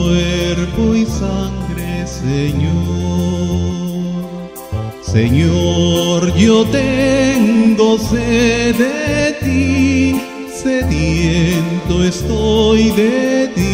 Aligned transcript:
cuerpo 0.00 0.94
y 0.94 1.04
sangre, 1.06 2.06
Señor. 2.06 3.30
Señor, 5.02 6.34
yo 6.36 6.64
tengo 6.66 7.98
sed 7.98 8.76
de 8.76 9.32
ti, 9.42 10.20
sediento 10.62 12.04
estoy 12.04 12.90
de 12.90 13.48
Dios, 13.56 13.69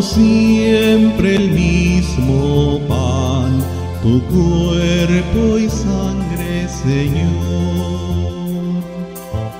Siempre 0.00 1.36
el 1.36 1.50
mismo 1.50 2.80
pan, 2.88 3.62
tu 4.02 4.22
cuerpo 4.22 5.58
y 5.58 5.68
sangre, 5.68 6.66
Señor. 6.68 7.32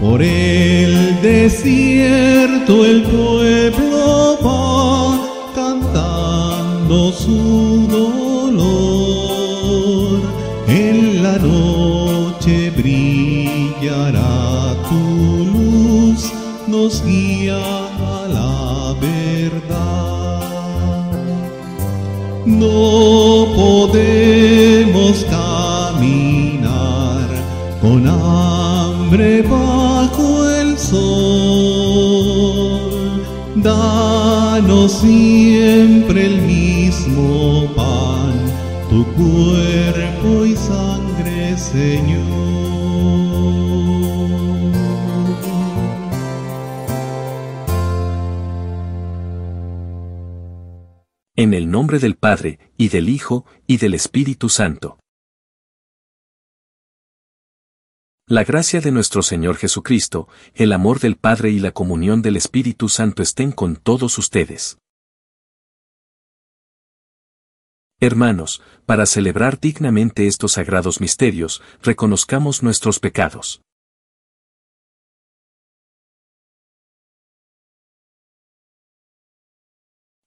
Por 0.00 0.22
el 0.22 1.20
desierto 1.20 2.84
el 2.84 3.03
pueblo 3.03 4.38
va 4.43 5.20
cantando 5.54 7.12
su 7.12 7.87
dolor. 7.88 8.62
En 10.66 11.22
la 11.22 11.38
noche 11.38 12.70
brillará 12.70 14.75
tu 14.88 15.44
luz, 15.53 16.32
nos 16.66 17.04
guía 17.04 17.72
No 22.72 23.53
podemos 23.55 25.27
caminar 25.28 27.28
con 27.83 28.09
hambre 28.09 29.43
bajo 29.43 30.49
el 30.49 30.78
sol. 30.78 31.03
Danos 33.56 34.93
siempre 34.93 36.25
el 36.27 36.41
mismo 36.41 37.66
pan, 37.77 38.32
tu 38.88 39.05
cuerpo 39.19 40.47
y 40.47 40.56
sangre, 40.56 41.59
Señor. 41.59 42.81
En 51.52 51.58
el 51.58 51.70
nombre 51.70 51.98
del 51.98 52.16
Padre, 52.16 52.58
y 52.78 52.88
del 52.88 53.10
Hijo, 53.10 53.44
y 53.66 53.76
del 53.76 53.92
Espíritu 53.92 54.48
Santo. 54.48 54.98
La 58.26 58.42
gracia 58.42 58.80
de 58.80 58.90
nuestro 58.90 59.20
Señor 59.20 59.58
Jesucristo, 59.58 60.28
el 60.54 60.72
amor 60.72 60.98
del 60.98 61.16
Padre 61.16 61.50
y 61.50 61.58
la 61.58 61.72
comunión 61.72 62.22
del 62.22 62.38
Espíritu 62.38 62.88
Santo 62.88 63.22
estén 63.22 63.52
con 63.52 63.76
todos 63.76 64.16
ustedes. 64.16 64.78
Hermanos, 68.00 68.62
para 68.86 69.04
celebrar 69.04 69.60
dignamente 69.60 70.28
estos 70.28 70.52
sagrados 70.52 71.02
misterios, 71.02 71.60
reconozcamos 71.82 72.62
nuestros 72.62 72.98
pecados. 72.98 73.60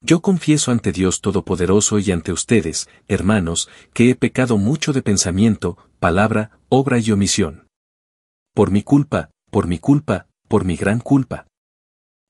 Yo 0.06 0.22
confieso 0.22 0.70
ante 0.70 0.92
Dios 0.92 1.20
Todopoderoso 1.20 1.98
y 1.98 2.12
ante 2.12 2.32
ustedes, 2.32 2.88
hermanos, 3.08 3.70
que 3.92 4.12
he 4.12 4.16
pecado 4.16 4.60
mucho 4.60 4.94
de 4.94 5.02
pensamiento, 5.02 5.80
palabra, 6.00 6.60
obra 6.70 7.00
y 7.00 7.12
omisión. 7.12 7.68
Por 8.54 8.70
mi 8.70 8.84
culpa, 8.84 9.32
por 9.50 9.66
mi 9.66 9.80
culpa, 9.80 10.28
por 10.48 10.64
mi 10.64 10.76
gran 10.76 11.00
culpa. 11.00 11.48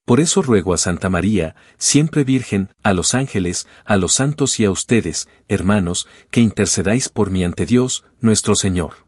Por 0.06 0.22
eso 0.22 0.41
ruego 0.41 0.74
a 0.74 0.78
Santa 0.78 1.09
María, 1.09 1.58
siempre 1.78 2.24
Virgen, 2.24 2.69
a 2.81 2.94
los 2.94 3.13
ángeles, 3.13 3.68
a 3.84 3.97
los 3.97 4.13
santos 4.13 4.57
y 4.62 4.63
a 4.63 4.72
ustedes, 4.72 5.28
hermanos, 5.50 6.07
que 6.31 6.40
intercedáis 6.40 7.09
por 7.09 7.30
mí 7.30 7.44
ante 7.44 7.66
Dios, 7.66 8.06
nuestro 8.22 8.56
Señor. 8.56 9.06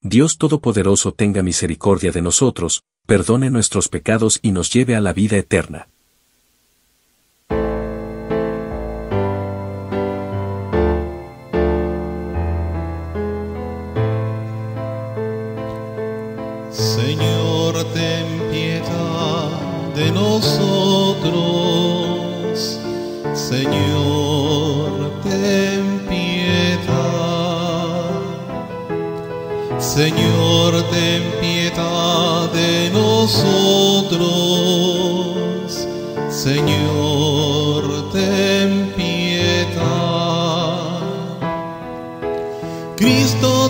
Dios 0.00 0.38
Todopoderoso 0.38 1.12
tenga 1.12 1.42
misericordia 1.42 2.12
de 2.12 2.22
nosotros, 2.22 2.82
perdone 3.06 3.50
nuestros 3.50 3.88
pecados 3.90 4.38
y 4.40 4.52
nos 4.52 4.72
lleve 4.72 4.96
a 4.96 5.02
la 5.02 5.12
vida 5.12 5.36
eterna. 5.36 5.90
Señor, 17.64 17.84
ten 17.94 18.26
piedad 18.50 19.48
de 19.96 20.10
nosotros. 20.12 21.32
Señor, 23.32 25.10
ten 25.22 26.00
piedad. 26.06 26.90
Señor, 29.78 30.82
ten 30.90 31.22
piedad 31.40 32.52
de 32.52 32.90
nosotros. 32.90 34.28
Señor, 36.28 37.13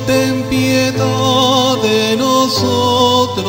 ten 0.07 0.43
piedad 0.49 1.77
de 1.83 2.17
nosotros. 2.17 3.45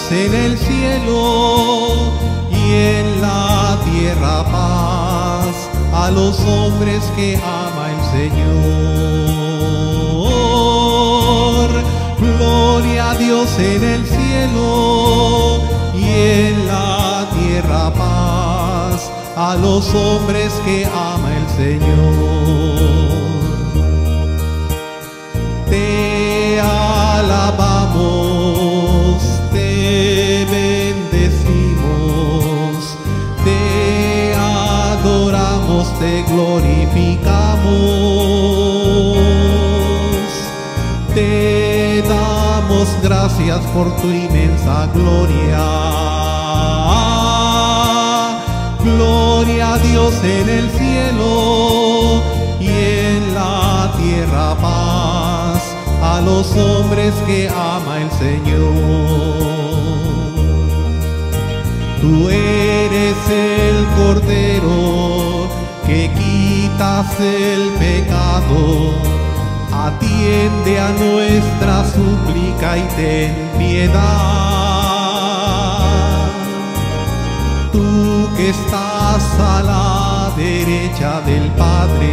Dios 0.00 0.12
en 0.12 0.34
el 0.34 0.58
cielo 0.58 2.12
y 2.50 2.72
en 2.72 3.20
la 3.20 3.78
tierra 3.84 4.44
paz 4.44 5.68
a 5.92 6.10
los 6.10 6.40
hombres 6.40 7.02
que 7.16 7.36
ama 7.36 7.90
el 7.90 8.00
Señor. 8.10 8.40
Gloria 12.18 13.10
a 13.10 13.14
Dios 13.16 13.58
en 13.58 13.82
el 13.84 14.06
cielo 14.06 15.60
y 15.94 16.04
en 16.04 16.66
la 16.66 17.26
tierra 17.38 17.92
paz 17.92 19.10
a 19.36 19.56
los 19.56 19.94
hombres 19.94 20.52
que 20.64 20.86
ama 20.86 21.30
el 21.36 21.48
Señor. 21.56 22.39
Por 43.74 43.94
tu 43.96 44.08
inmensa 44.08 44.88
gloria. 44.94 45.66
Gloria 48.82 49.74
a 49.74 49.78
Dios 49.78 50.14
en 50.24 50.48
el 50.48 50.70
cielo 50.70 52.22
y 52.60 52.68
en 52.68 53.34
la 53.34 53.92
tierra 53.98 54.56
paz 54.60 55.62
a 56.02 56.20
los 56.20 56.56
hombres 56.56 57.14
que 57.26 57.48
ama 57.48 57.98
el 58.00 58.10
Señor. 58.12 59.50
Tú 62.00 62.28
eres 62.28 63.16
el 63.28 63.86
Cordero 63.96 65.48
que 65.86 66.10
quitas 66.18 67.20
el 67.20 67.70
pecado. 67.78 69.19
Atiende 70.30 70.78
a 70.78 70.90
nuestra 70.92 71.84
súplica 71.84 72.78
y 72.78 72.82
ten 72.94 73.34
piedad. 73.58 73.98
Tú 77.72 78.28
que 78.36 78.50
estás 78.50 79.24
a 79.40 79.62
la 79.64 80.30
derecha 80.36 81.20
del 81.22 81.50
Padre. 81.58 82.06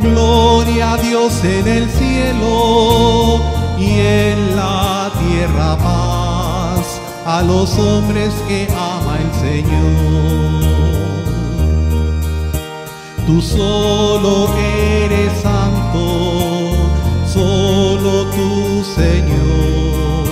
Gloria 0.00 0.94
a 0.94 0.96
Dios 0.96 1.44
en 1.44 1.68
el 1.68 1.90
cielo 1.90 3.42
y 3.78 3.90
en 4.00 4.56
la 4.56 5.12
tierra 5.20 5.76
paz 5.76 6.98
a 7.26 7.42
los 7.42 7.78
hombres 7.78 8.32
que 8.48 8.66
ama 8.72 9.18
el 9.20 9.30
Señor. 9.38 10.67
Tú 13.28 13.42
solo 13.42 14.48
eres 14.56 15.42
santo, 15.42 16.72
solo 17.30 18.24
tú 18.30 18.82
Señor, 18.96 20.24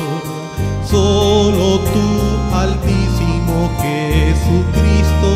solo 0.83 1.81
tú 1.81 2.09
altísimo 2.57 3.71
Jesucristo 3.83 5.33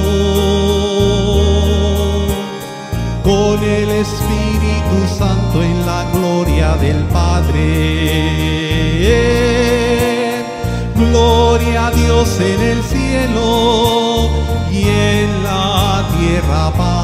con 3.23 3.63
el 3.63 3.91
Espíritu 3.91 5.07
Santo 5.19 5.63
en 5.63 5.85
la 5.85 6.11
gloria 6.15 6.77
del 6.77 7.05
Padre. 7.13 7.61
Gloria 10.97 11.89
a 11.89 11.91
Dios 11.91 12.41
en 12.41 12.61
el 12.63 12.83
cielo 12.85 14.31
y 14.73 14.83
en 14.85 15.45
la 15.45 16.09
tierra 16.19 16.73
paz 16.75 17.00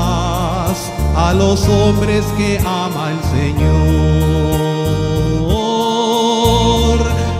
a 1.16 1.32
los 1.32 1.66
hombres 1.68 2.24
que 2.36 2.58
ama 2.58 3.10
el 3.12 3.20
Señor. 3.36 3.66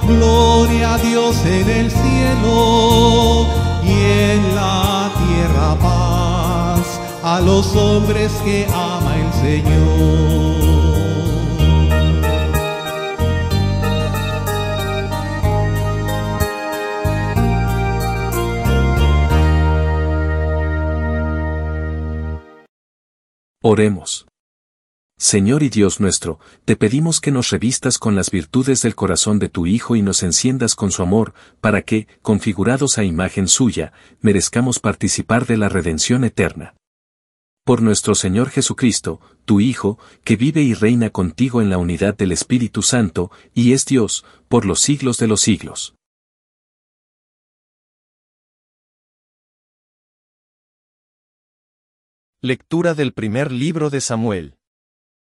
Gloria 0.09 0.95
a 0.95 0.99
Dios 0.99 1.37
en 1.45 1.69
el 1.69 1.91
cielo 1.91 3.47
y 3.85 3.93
en 3.93 4.55
la 4.55 5.11
tierra 5.27 5.77
paz 5.81 7.01
a 7.23 7.41
los 7.41 7.77
hombres 7.77 8.33
que 8.45 8.67
ama 8.73 9.15
el 9.17 9.33
Señor. 9.43 10.56
Oremos. 23.69 24.29
Señor 25.19 25.65
y 25.65 25.71
Dios 25.71 25.99
nuestro, 25.99 26.39
te 26.65 26.77
pedimos 26.77 27.21
que 27.21 27.33
nos 27.33 27.51
revistas 27.51 27.99
con 27.99 28.15
las 28.15 28.31
virtudes 28.31 28.83
del 28.83 28.95
corazón 28.95 29.41
de 29.41 29.49
tu 29.49 29.67
Hijo 29.67 29.97
y 29.97 30.03
nos 30.03 30.23
enciendas 30.23 30.77
con 30.77 30.93
su 30.93 31.03
amor, 31.03 31.35
para 31.61 31.83
que, 31.83 32.07
configurados 32.23 32.97
a 32.97 33.03
imagen 33.03 33.49
suya, 33.49 33.93
merezcamos 34.21 34.79
participar 34.79 35.47
de 35.47 35.57
la 35.57 35.69
redención 35.69 36.23
eterna. 36.23 36.77
Por 37.65 37.83
nuestro 37.83 38.15
Señor 38.15 38.51
Jesucristo, 38.51 39.21
tu 39.45 39.59
Hijo, 39.59 39.99
que 40.23 40.37
vive 40.37 40.63
y 40.63 40.73
reina 40.73 41.11
contigo 41.11 41.61
en 41.61 41.69
la 41.69 41.79
unidad 41.79 42.17
del 42.17 42.31
Espíritu 42.31 42.83
Santo, 42.83 43.33
y 43.53 43.73
es 43.73 43.85
Dios, 43.85 44.25
por 44.47 44.65
los 44.65 44.79
siglos 44.79 45.19
de 45.19 45.27
los 45.27 45.41
siglos. 45.41 45.96
Lectura 52.47 52.95
del 52.95 53.13
primer 53.13 53.51
libro 53.51 53.91
de 53.91 54.01
Samuel. 54.01 54.57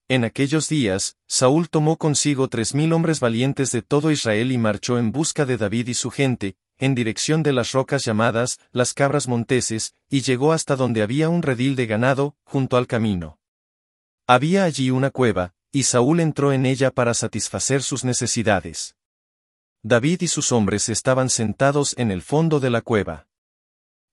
En 0.08 0.24
aquellos 0.24 0.68
días, 0.68 1.16
Saúl 1.26 1.70
tomó 1.70 1.96
consigo 1.96 2.48
tres 2.48 2.74
mil 2.74 2.92
hombres 2.92 3.18
valientes 3.18 3.72
de 3.72 3.80
todo 3.80 4.10
Israel 4.10 4.52
y 4.52 4.58
marchó 4.58 4.98
en 4.98 5.10
busca 5.10 5.46
de 5.46 5.56
David 5.56 5.88
y 5.88 5.94
su 5.94 6.10
gente, 6.10 6.58
en 6.76 6.94
dirección 6.94 7.42
de 7.42 7.54
las 7.54 7.72
rocas 7.72 8.04
llamadas 8.04 8.60
las 8.72 8.92
cabras 8.92 9.26
monteses, 9.26 9.94
y 10.10 10.20
llegó 10.20 10.52
hasta 10.52 10.76
donde 10.76 11.00
había 11.00 11.30
un 11.30 11.40
redil 11.40 11.76
de 11.76 11.86
ganado, 11.86 12.36
junto 12.44 12.76
al 12.76 12.86
camino. 12.86 13.38
Había 14.26 14.64
allí 14.64 14.90
una 14.90 15.10
cueva, 15.10 15.54
y 15.72 15.84
Saúl 15.84 16.20
entró 16.20 16.52
en 16.52 16.66
ella 16.66 16.90
para 16.90 17.14
satisfacer 17.14 17.82
sus 17.82 18.04
necesidades. 18.04 18.96
David 19.82 20.20
y 20.20 20.28
sus 20.28 20.52
hombres 20.52 20.90
estaban 20.90 21.30
sentados 21.30 21.94
en 21.96 22.10
el 22.10 22.20
fondo 22.20 22.60
de 22.60 22.68
la 22.68 22.82
cueva. 22.82 23.27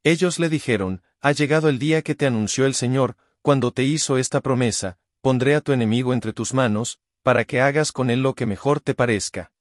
Ellos 0.06 0.38
le 0.38 0.50
dijeron, 0.50 1.02
ha 1.20 1.32
llegado 1.32 1.68
el 1.68 1.80
día 1.80 2.04
que 2.04 2.14
te 2.14 2.28
anunció 2.28 2.68
el 2.68 2.76
Señor, 2.76 3.18
cuando 3.42 3.72
te 3.72 3.82
hizo 3.82 4.20
esta 4.20 4.40
promesa, 4.40 5.00
pondré 5.20 5.56
a 5.56 5.62
tu 5.62 5.72
enemigo 5.72 6.14
entre 6.14 6.32
tus 6.32 6.54
manos, 6.54 7.00
para 7.24 7.44
que 7.44 7.60
hagas 7.60 7.92
con 7.92 8.12
él 8.12 8.22
lo 8.22 8.36
que 8.36 8.46
mejor 8.46 8.82
te 8.82 8.94
parezca. 8.94 9.52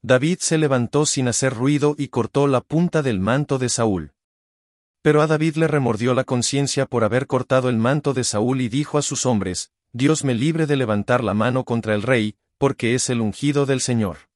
David 0.00 0.38
se 0.40 0.56
levantó 0.56 1.04
sin 1.04 1.28
hacer 1.28 1.52
ruido 1.52 1.94
y 1.98 2.08
cortó 2.08 2.46
la 2.46 2.62
punta 2.62 3.02
del 3.02 3.20
manto 3.20 3.58
de 3.58 3.68
Saúl. 3.68 4.14
Pero 5.02 5.20
a 5.20 5.26
David 5.26 5.56
le 5.56 5.68
remordió 5.68 6.14
la 6.14 6.24
conciencia 6.24 6.86
por 6.86 7.04
haber 7.04 7.26
cortado 7.26 7.68
el 7.68 7.76
manto 7.76 8.14
de 8.14 8.24
Saúl 8.24 8.62
y 8.62 8.70
dijo 8.70 8.96
a 8.96 9.02
sus 9.02 9.26
hombres, 9.26 9.70
Dios 9.92 10.24
me 10.24 10.32
libre 10.32 10.64
de 10.64 10.76
levantar 10.76 11.22
la 11.22 11.34
mano 11.34 11.64
contra 11.64 11.94
el 11.94 12.00
rey, 12.00 12.38
porque 12.56 12.94
es 12.94 13.10
el 13.10 13.20
ungido 13.20 13.66
del 13.66 13.82
Señor. 13.82 14.30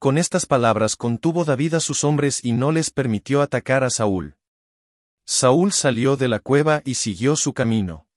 Con 0.00 0.18
estas 0.18 0.44
palabras 0.44 0.96
contuvo 0.96 1.44
David 1.44 1.74
a 1.74 1.80
sus 1.80 2.02
hombres 2.02 2.44
y 2.44 2.50
no 2.50 2.72
les 2.72 2.90
permitió 2.90 3.42
atacar 3.42 3.84
a 3.84 3.90
Saúl. 3.90 4.34
Saúl 5.32 5.70
salió 5.70 6.16
de 6.16 6.26
la 6.26 6.40
cueva 6.40 6.82
y 6.84 6.94
siguió 6.94 7.36
su 7.36 7.54
camino. 7.54 8.08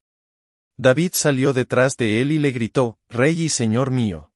David 0.78 1.12
salió 1.14 1.54
detrás 1.54 1.96
de 1.96 2.22
él 2.22 2.32
y 2.32 2.40
le 2.40 2.50
gritó, 2.50 2.98
Rey 3.08 3.40
y 3.40 3.50
Señor 3.50 3.92
mío. 3.92 4.32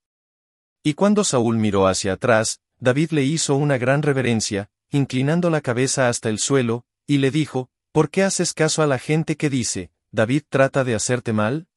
Y 0.84 0.94
cuando 0.94 1.24
Saúl 1.24 1.58
miró 1.58 1.88
hacia 1.88 2.14
atrás, 2.14 2.62
David 2.78 3.14
le 3.14 3.24
hizo 3.24 3.56
una 3.56 3.80
gran 3.80 4.04
reverencia, 4.04 4.70
inclinando 4.92 5.50
la 5.50 5.62
cabeza 5.62 6.08
hasta 6.08 6.30
el 6.30 6.38
suelo, 6.38 6.86
y 7.08 7.18
le 7.18 7.32
dijo, 7.32 7.72
¿Por 7.92 8.12
qué 8.12 8.22
haces 8.22 8.54
caso 8.54 8.84
a 8.84 8.88
la 8.88 9.00
gente 9.00 9.38
que 9.38 9.50
dice, 9.50 9.90
David 10.12 10.44
trata 10.48 10.84
de 10.84 10.94
hacerte 10.94 11.34
mal? 11.34 11.68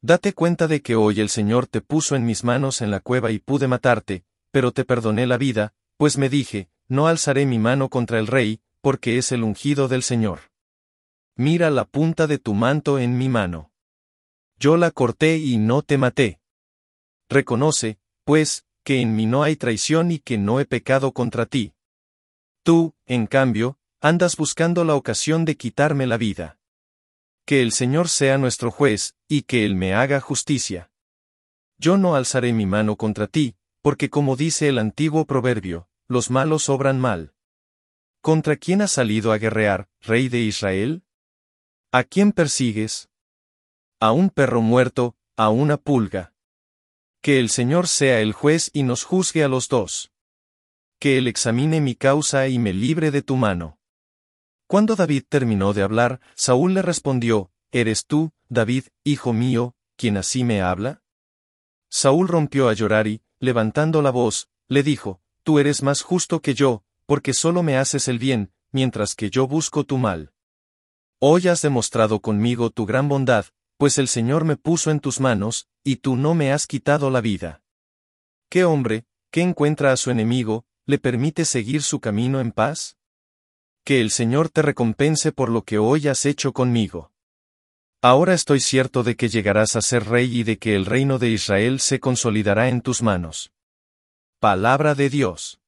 Date 0.00 0.32
cuenta 0.32 0.68
de 0.68 0.80
que 0.80 0.96
hoy 0.96 1.20
el 1.20 1.28
Señor 1.28 1.66
te 1.66 1.82
puso 1.82 2.16
en 2.16 2.24
mis 2.24 2.44
manos 2.44 2.80
en 2.80 2.90
la 2.90 3.00
cueva 3.00 3.30
y 3.30 3.40
pude 3.40 3.68
matarte, 3.68 4.24
pero 4.50 4.72
te 4.72 4.86
perdoné 4.86 5.26
la 5.26 5.36
vida, 5.36 5.74
pues 5.98 6.16
me 6.16 6.30
dije, 6.30 6.70
no 6.88 7.08
alzaré 7.08 7.44
mi 7.44 7.58
mano 7.58 7.90
contra 7.90 8.18
el 8.18 8.26
rey, 8.26 8.62
porque 8.84 9.16
es 9.16 9.32
el 9.32 9.44
ungido 9.44 9.88
del 9.88 10.02
Señor. 10.02 10.40
Mira 11.36 11.70
la 11.70 11.86
punta 11.86 12.26
de 12.26 12.36
tu 12.36 12.52
manto 12.52 12.98
en 12.98 13.16
mi 13.16 13.30
mano. 13.30 13.72
Yo 14.58 14.76
la 14.76 14.90
corté 14.90 15.38
y 15.38 15.56
no 15.56 15.80
te 15.80 15.96
maté. 15.96 16.42
Reconoce, 17.30 17.98
pues, 18.24 18.66
que 18.82 19.00
en 19.00 19.16
mí 19.16 19.24
no 19.24 19.42
hay 19.42 19.56
traición 19.56 20.10
y 20.10 20.18
que 20.18 20.36
no 20.36 20.60
he 20.60 20.66
pecado 20.66 21.12
contra 21.12 21.46
ti. 21.46 21.72
Tú, 22.62 22.94
en 23.06 23.26
cambio, 23.26 23.78
andas 24.02 24.36
buscando 24.36 24.84
la 24.84 24.96
ocasión 24.96 25.46
de 25.46 25.56
quitarme 25.56 26.06
la 26.06 26.18
vida. 26.18 26.58
Que 27.46 27.62
el 27.62 27.72
Señor 27.72 28.10
sea 28.10 28.36
nuestro 28.36 28.70
juez, 28.70 29.16
y 29.28 29.44
que 29.44 29.64
Él 29.64 29.76
me 29.76 29.94
haga 29.94 30.20
justicia. 30.20 30.90
Yo 31.78 31.96
no 31.96 32.16
alzaré 32.16 32.52
mi 32.52 32.66
mano 32.66 32.96
contra 32.96 33.28
ti, 33.28 33.56
porque 33.80 34.10
como 34.10 34.36
dice 34.36 34.68
el 34.68 34.76
antiguo 34.76 35.24
proverbio, 35.24 35.88
los 36.06 36.30
malos 36.30 36.68
obran 36.68 37.00
mal. 37.00 37.34
¿Contra 38.24 38.56
quién 38.56 38.80
has 38.80 38.90
salido 38.90 39.32
a 39.32 39.36
guerrear, 39.36 39.86
rey 40.00 40.30
de 40.30 40.40
Israel? 40.40 41.04
¿A 41.92 42.04
quién 42.04 42.32
persigues? 42.32 43.10
A 44.00 44.12
un 44.12 44.30
perro 44.30 44.62
muerto, 44.62 45.14
a 45.36 45.50
una 45.50 45.76
pulga. 45.76 46.32
Que 47.20 47.38
el 47.38 47.50
Señor 47.50 47.86
sea 47.86 48.22
el 48.22 48.32
juez 48.32 48.70
y 48.72 48.82
nos 48.82 49.04
juzgue 49.04 49.44
a 49.44 49.48
los 49.48 49.68
dos. 49.68 50.10
Que 50.98 51.18
Él 51.18 51.26
examine 51.26 51.82
mi 51.82 51.96
causa 51.96 52.48
y 52.48 52.58
me 52.58 52.72
libre 52.72 53.10
de 53.10 53.20
tu 53.20 53.36
mano. 53.36 53.78
Cuando 54.66 54.96
David 54.96 55.24
terminó 55.28 55.74
de 55.74 55.82
hablar, 55.82 56.22
Saúl 56.34 56.72
le 56.72 56.80
respondió, 56.80 57.52
¿Eres 57.72 58.06
tú, 58.06 58.32
David, 58.48 58.84
hijo 59.04 59.34
mío, 59.34 59.76
quien 59.98 60.16
así 60.16 60.44
me 60.44 60.62
habla? 60.62 61.02
Saúl 61.90 62.28
rompió 62.28 62.70
a 62.70 62.72
llorar 62.72 63.06
y, 63.06 63.22
levantando 63.38 64.00
la 64.00 64.10
voz, 64.10 64.48
le 64.66 64.82
dijo, 64.82 65.20
Tú 65.42 65.58
eres 65.58 65.82
más 65.82 66.00
justo 66.00 66.40
que 66.40 66.54
yo, 66.54 66.84
porque 67.06 67.34
solo 67.34 67.62
me 67.62 67.76
haces 67.76 68.08
el 68.08 68.18
bien, 68.18 68.52
mientras 68.72 69.14
que 69.14 69.30
yo 69.30 69.46
busco 69.46 69.84
tu 69.84 69.98
mal. 69.98 70.32
Hoy 71.20 71.48
has 71.48 71.62
demostrado 71.62 72.20
conmigo 72.20 72.70
tu 72.70 72.86
gran 72.86 73.08
bondad, 73.08 73.46
pues 73.76 73.98
el 73.98 74.08
Señor 74.08 74.44
me 74.44 74.56
puso 74.56 74.90
en 74.90 75.00
tus 75.00 75.20
manos, 75.20 75.68
y 75.82 75.96
tú 75.96 76.16
no 76.16 76.34
me 76.34 76.52
has 76.52 76.66
quitado 76.66 77.10
la 77.10 77.20
vida. 77.20 77.62
¿Qué 78.48 78.64
hombre, 78.64 79.04
que 79.30 79.40
encuentra 79.40 79.92
a 79.92 79.96
su 79.96 80.10
enemigo, 80.10 80.66
le 80.86 80.98
permite 80.98 81.44
seguir 81.44 81.82
su 81.82 82.00
camino 82.00 82.40
en 82.40 82.52
paz? 82.52 82.96
Que 83.84 84.00
el 84.00 84.10
Señor 84.10 84.48
te 84.48 84.62
recompense 84.62 85.32
por 85.32 85.48
lo 85.48 85.62
que 85.62 85.78
hoy 85.78 86.08
has 86.08 86.24
hecho 86.26 86.52
conmigo. 86.52 87.12
Ahora 88.00 88.34
estoy 88.34 88.60
cierto 88.60 89.02
de 89.02 89.16
que 89.16 89.28
llegarás 89.28 89.76
a 89.76 89.80
ser 89.80 90.04
rey 90.06 90.40
y 90.40 90.42
de 90.42 90.58
que 90.58 90.76
el 90.76 90.84
reino 90.84 91.18
de 91.18 91.30
Israel 91.30 91.80
se 91.80 92.00
consolidará 92.00 92.68
en 92.68 92.82
tus 92.82 93.02
manos. 93.02 93.50
Palabra 94.40 94.94
de 94.94 95.08
Dios. 95.08 95.58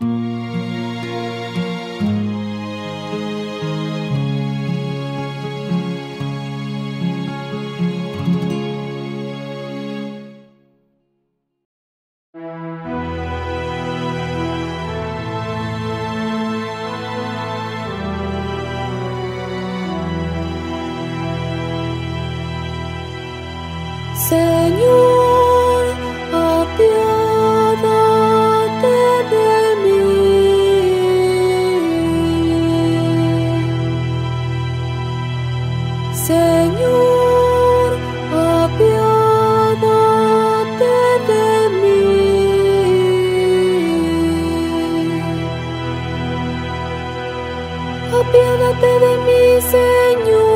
Señor, 0.00 0.29
Apiádate 48.30 48.86
de 49.00 49.18
mí, 49.26 49.60
Señor. 49.60 50.49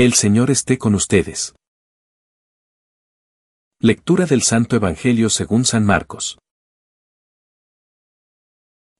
El 0.00 0.14
Señor 0.14 0.50
esté 0.50 0.78
con 0.78 0.94
ustedes. 0.94 1.54
Lectura 3.80 4.24
del 4.24 4.40
Santo 4.40 4.74
Evangelio 4.74 5.28
según 5.28 5.66
San 5.66 5.84
Marcos. 5.84 6.38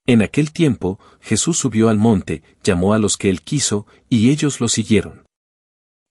En 0.04 0.20
aquel 0.20 0.52
tiempo, 0.52 1.00
Jesús 1.22 1.56
subió 1.56 1.88
al 1.88 1.96
monte, 1.96 2.42
llamó 2.62 2.92
a 2.92 2.98
los 2.98 3.16
que 3.16 3.30
él 3.30 3.40
quiso, 3.40 3.86
y 4.10 4.28
ellos 4.28 4.60
lo 4.60 4.68
siguieron. 4.68 5.24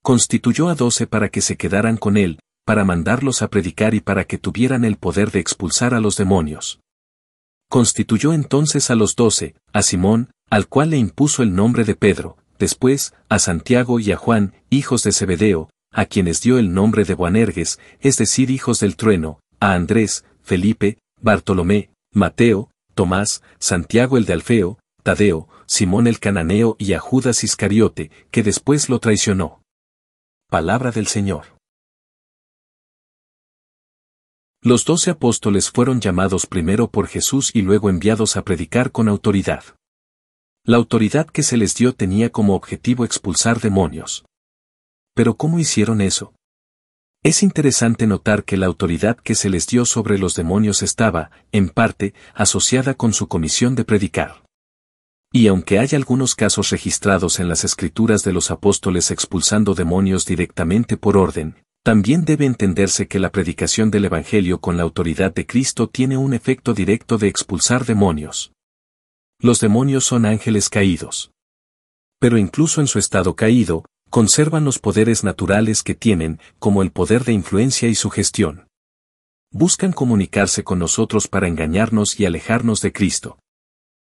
Constituyó 0.02 0.70
a 0.70 0.74
doce 0.74 1.06
para 1.06 1.30
que 1.30 1.42
se 1.42 1.56
quedaran 1.56 1.98
con 1.98 2.18
él, 2.18 2.40
para 2.66 2.84
mandarlos 2.84 3.44
a 3.44 3.52
predicar 3.52 3.94
y 3.94 4.00
para 4.00 4.26
que 4.26 4.40
tuvieran 4.40 4.86
el 4.86 4.98
poder 4.98 5.30
de 5.30 5.38
expulsar 5.38 5.94
a 5.94 6.00
los 6.00 6.18
demonios. 6.18 6.80
Constituyó 7.70 8.34
entonces 8.34 8.90
a 8.90 8.96
los 8.96 9.16
doce, 9.16 9.54
a 9.72 9.84
Simón, 9.84 10.32
al 10.50 10.68
cual 10.68 10.90
le 10.90 10.98
impuso 10.98 11.44
el 11.44 11.54
nombre 11.54 11.84
de 11.84 11.94
Pedro, 11.94 12.40
después, 12.60 13.14
a 13.30 13.40
Santiago 13.40 14.00
y 14.00 14.12
a 14.12 14.18
Juan, 14.18 14.54
hijos 14.70 15.04
de 15.04 15.12
Zebedeo, 15.12 15.70
a 15.92 16.06
quienes 16.06 16.42
dio 16.42 16.60
el 16.60 16.74
nombre 16.74 17.06
de 17.06 17.16
Boanerges, 17.16 17.80
es 18.00 18.18
decir, 18.18 18.52
hijos 18.52 18.80
del 18.80 18.96
trueno, 18.96 19.40
a 19.60 19.74
Andrés, 19.74 20.26
Felipe, 20.44 21.00
Bartolomé, 21.22 21.90
Mateo, 22.14 22.70
Tomás, 22.94 23.42
Santiago 23.60 24.18
el 24.18 24.26
de 24.26 24.34
Alfeo, 24.34 24.78
Tadeo, 25.04 25.48
Simón 25.66 26.08
el 26.08 26.20
cananeo 26.20 26.76
y 26.80 26.94
a 26.94 27.00
Judas 27.00 27.44
Iscariote, 27.44 28.12
que 28.32 28.44
después 28.44 28.90
lo 28.90 29.00
traicionó. 29.00 29.62
Palabra 30.50 30.92
del 30.92 31.08
Señor. 31.08 31.46
Los 34.62 34.84
doce 34.84 35.12
apóstoles 35.12 35.70
fueron 35.70 36.02
llamados 36.02 36.46
primero 36.46 36.90
por 36.90 37.08
Jesús 37.08 37.52
y 37.54 37.62
luego 37.62 37.90
enviados 37.90 38.36
a 38.36 38.44
predicar 38.44 38.92
con 38.92 39.08
autoridad. 39.08 39.64
La 40.66 40.78
autoridad 40.78 41.28
que 41.28 41.44
se 41.44 41.58
les 41.58 41.74
dio 41.76 41.94
tenía 41.94 42.32
como 42.32 42.54
objetivo 42.54 43.06
expulsar 43.06 43.60
demonios. 43.60 44.26
Pero 45.16 45.36
¿cómo 45.36 45.58
hicieron 45.60 46.02
eso? 46.02 46.34
Es 47.24 47.44
interesante 47.44 48.08
notar 48.08 48.44
que 48.44 48.56
la 48.56 48.68
autoridad 48.68 49.18
que 49.18 49.36
se 49.36 49.50
les 49.50 49.68
dio 49.68 49.86
sobre 49.86 50.18
los 50.18 50.36
demonios 50.36 50.84
estaba, 50.84 51.32
en 51.52 51.70
parte, 51.70 52.14
asociada 52.34 52.94
con 52.94 53.14
su 53.14 53.28
comisión 53.28 53.76
de 53.76 53.84
predicar. 53.84 54.44
Y 55.32 55.48
aunque 55.48 55.80
hay 55.80 55.90
algunos 55.94 56.36
casos 56.36 56.70
registrados 56.70 57.40
en 57.40 57.48
las 57.48 57.64
escrituras 57.64 58.24
de 58.24 58.34
los 58.34 58.52
apóstoles 58.52 59.12
expulsando 59.12 59.76
demonios 59.76 60.26
directamente 60.26 60.98
por 60.98 61.18
orden, 61.18 61.56
también 61.84 62.26
debe 62.26 62.46
entenderse 62.46 63.08
que 63.08 63.20
la 63.20 63.32
predicación 63.32 63.92
del 63.92 64.06
Evangelio 64.06 64.60
con 64.60 64.78
la 64.78 64.84
autoridad 64.84 65.34
de 65.34 65.46
Cristo 65.46 65.88
tiene 65.88 66.18
un 66.18 66.34
efecto 66.34 66.74
directo 66.74 67.18
de 67.18 67.28
expulsar 67.28 67.86
demonios. 67.86 68.52
Los 69.42 69.62
demonios 69.62 70.04
son 70.04 70.26
ángeles 70.26 70.68
caídos. 70.68 71.32
Pero 72.20 72.38
incluso 72.38 72.82
en 72.82 72.88
su 72.88 73.00
estado 73.00 73.38
caído, 73.38 73.86
conservan 74.10 74.66
los 74.66 74.80
poderes 74.80 75.24
naturales 75.24 75.82
que 75.82 75.96
tienen, 75.96 76.42
como 76.60 76.84
el 76.84 76.92
poder 76.92 77.24
de 77.24 77.32
influencia 77.32 77.88
y 77.88 77.96
sugestión. 77.96 78.68
Buscan 79.50 79.94
comunicarse 79.94 80.66
con 80.66 80.80
nosotros 80.80 81.30
para 81.30 81.48
engañarnos 81.48 82.20
y 82.20 82.26
alejarnos 82.26 82.82
de 82.82 82.92
Cristo. 82.92 83.40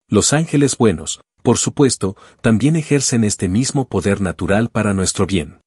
Los 0.09 0.33
ángeles 0.33 0.77
buenos, 0.77 1.21
por 1.43 1.57
supuesto, 1.57 2.17
también 2.41 2.75
ejercen 2.75 3.23
este 3.23 3.49
mismo 3.49 3.87
poder 3.87 4.21
natural 4.21 4.71
para 4.71 4.93
nuestro 4.93 5.27
bien. 5.27 5.61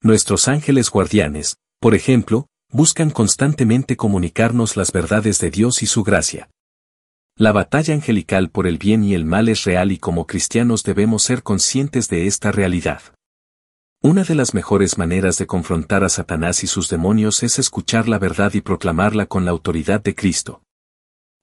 Nuestros 0.00 0.46
ángeles 0.46 0.88
guardianes, 0.88 1.56
por 1.80 1.96
ejemplo, 1.96 2.46
buscan 2.70 3.10
constantemente 3.10 3.96
comunicarnos 3.96 4.76
las 4.76 4.92
verdades 4.92 5.40
de 5.40 5.50
Dios 5.50 5.82
y 5.82 5.86
su 5.86 6.04
gracia. 6.04 6.48
La 7.40 7.52
batalla 7.52 7.94
angelical 7.94 8.50
por 8.50 8.66
el 8.66 8.78
bien 8.78 9.04
y 9.04 9.14
el 9.14 9.24
mal 9.24 9.48
es 9.48 9.62
real 9.62 9.92
y 9.92 9.98
como 9.98 10.26
cristianos 10.26 10.82
debemos 10.82 11.22
ser 11.22 11.44
conscientes 11.44 12.08
de 12.08 12.26
esta 12.26 12.50
realidad. 12.50 13.00
Una 14.02 14.24
de 14.24 14.34
las 14.34 14.54
mejores 14.54 14.98
maneras 14.98 15.38
de 15.38 15.46
confrontar 15.46 16.02
a 16.02 16.08
Satanás 16.08 16.64
y 16.64 16.66
sus 16.66 16.88
demonios 16.88 17.44
es 17.44 17.60
escuchar 17.60 18.08
la 18.08 18.18
verdad 18.18 18.54
y 18.54 18.60
proclamarla 18.60 19.26
con 19.26 19.44
la 19.44 19.52
autoridad 19.52 20.02
de 20.02 20.16
Cristo. 20.16 20.62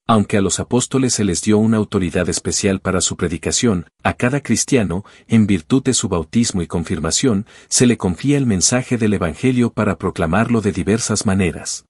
Aunque 0.05 0.36
a 0.36 0.41
los 0.41 0.60
apóstoles 0.60 1.13
se 1.13 1.23
les 1.23 1.41
dio 1.41 1.60
una 1.60 1.77
autoridad 1.77 2.27
especial 2.27 2.81
para 2.81 2.99
su 2.99 3.15
predicación, 3.15 3.88
a 4.03 4.15
cada 4.15 4.41
cristiano, 4.41 5.05
en 5.29 5.47
virtud 5.47 5.81
de 5.81 5.93
su 5.93 6.10
bautismo 6.10 6.62
y 6.62 6.67
confirmación, 6.67 7.45
se 7.69 7.86
le 7.86 7.97
confía 7.97 8.38
el 8.38 8.45
mensaje 8.45 8.97
del 8.97 9.13
Evangelio 9.13 9.71
para 9.71 9.97
proclamarlo 9.97 10.60
de 10.60 10.73
diversas 10.73 11.25
maneras. 11.25 11.86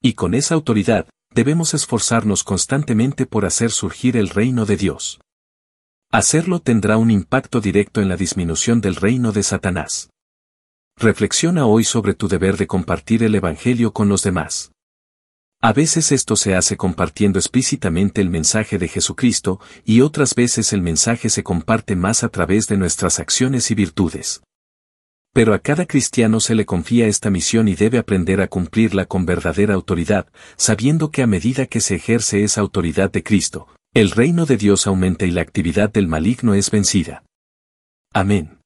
Y 0.00 0.14
con 0.14 0.34
esa 0.34 0.56
autoridad, 0.56 1.06
debemos 1.34 1.74
esforzarnos 1.74 2.44
constantemente 2.44 3.26
por 3.26 3.44
hacer 3.44 3.70
surgir 3.70 4.16
el 4.16 4.28
reino 4.28 4.66
de 4.66 4.76
Dios. 4.76 5.20
Hacerlo 6.10 6.60
tendrá 6.60 6.98
un 6.98 7.10
impacto 7.10 7.60
directo 7.60 8.02
en 8.02 8.08
la 8.08 8.16
disminución 8.16 8.80
del 8.80 8.96
reino 8.96 9.32
de 9.32 9.42
Satanás. 9.42 10.10
Reflexiona 10.96 11.66
hoy 11.66 11.84
sobre 11.84 12.14
tu 12.14 12.28
deber 12.28 12.58
de 12.58 12.66
compartir 12.66 13.22
el 13.22 13.34
Evangelio 13.34 13.92
con 13.92 14.08
los 14.08 14.22
demás. 14.22 14.72
A 15.62 15.72
veces 15.72 16.12
esto 16.12 16.36
se 16.36 16.54
hace 16.54 16.76
compartiendo 16.76 17.38
explícitamente 17.38 18.20
el 18.20 18.28
mensaje 18.28 18.78
de 18.78 18.88
Jesucristo 18.88 19.60
y 19.84 20.00
otras 20.00 20.34
veces 20.34 20.72
el 20.72 20.82
mensaje 20.82 21.30
se 21.30 21.42
comparte 21.42 21.96
más 21.96 22.24
a 22.24 22.28
través 22.28 22.66
de 22.66 22.76
nuestras 22.76 23.20
acciones 23.20 23.70
y 23.70 23.74
virtudes. 23.74 24.42
Pero 25.32 25.54
a 25.54 25.58
cada 25.58 25.86
cristiano 25.86 26.40
se 26.40 26.54
le 26.54 26.66
confía 26.66 27.06
esta 27.06 27.30
misión 27.30 27.68
y 27.68 27.74
debe 27.74 27.98
aprender 27.98 28.40
a 28.40 28.48
cumplirla 28.48 29.06
con 29.06 29.24
verdadera 29.24 29.74
autoridad, 29.74 30.26
sabiendo 30.56 31.10
que 31.10 31.22
a 31.22 31.26
medida 31.26 31.66
que 31.66 31.80
se 31.80 31.94
ejerce 31.94 32.44
esa 32.44 32.60
autoridad 32.60 33.10
de 33.10 33.22
Cristo, 33.22 33.68
el 33.94 34.10
reino 34.10 34.46
de 34.46 34.56
Dios 34.56 34.86
aumenta 34.86 35.24
y 35.24 35.30
la 35.30 35.42
actividad 35.42 35.90
del 35.90 36.08
maligno 36.08 36.54
es 36.54 36.70
vencida. 36.70 37.24
Amén. 38.12 38.61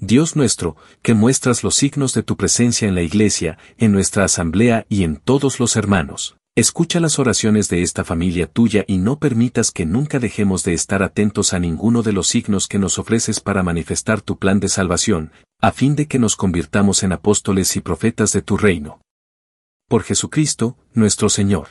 Dios 0.00 0.36
nuestro, 0.36 0.76
que 1.02 1.14
muestras 1.14 1.64
los 1.64 1.74
signos 1.74 2.14
de 2.14 2.22
tu 2.22 2.36
presencia 2.36 2.86
en 2.86 2.94
la 2.94 3.02
iglesia, 3.02 3.58
en 3.78 3.90
nuestra 3.90 4.24
asamblea 4.24 4.86
y 4.88 5.02
en 5.02 5.16
todos 5.16 5.58
los 5.58 5.74
hermanos. 5.74 6.36
Escucha 6.54 7.00
las 7.00 7.18
oraciones 7.18 7.68
de 7.68 7.82
esta 7.82 8.04
familia 8.04 8.46
tuya 8.46 8.84
y 8.86 8.98
no 8.98 9.18
permitas 9.18 9.72
que 9.72 9.86
nunca 9.86 10.20
dejemos 10.20 10.62
de 10.62 10.72
estar 10.72 11.02
atentos 11.02 11.52
a 11.52 11.58
ninguno 11.58 12.02
de 12.02 12.12
los 12.12 12.28
signos 12.28 12.68
que 12.68 12.78
nos 12.78 13.00
ofreces 13.00 13.40
para 13.40 13.64
manifestar 13.64 14.20
tu 14.20 14.38
plan 14.38 14.60
de 14.60 14.68
salvación, 14.68 15.32
a 15.60 15.72
fin 15.72 15.96
de 15.96 16.06
que 16.06 16.20
nos 16.20 16.36
convirtamos 16.36 17.02
en 17.02 17.12
apóstoles 17.12 17.74
y 17.76 17.80
profetas 17.80 18.32
de 18.32 18.42
tu 18.42 18.56
reino. 18.56 19.00
Por 19.88 20.04
Jesucristo, 20.04 20.76
nuestro 20.94 21.28
Señor. 21.28 21.68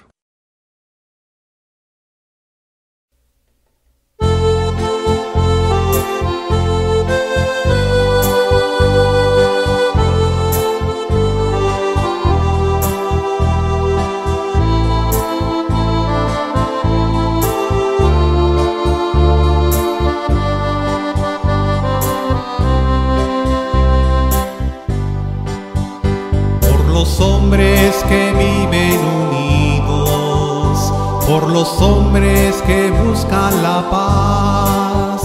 Los 31.68 31.82
hombres 31.82 32.62
que 32.66 32.92
buscan 32.92 33.62
la 33.62 33.90
paz, 33.90 35.22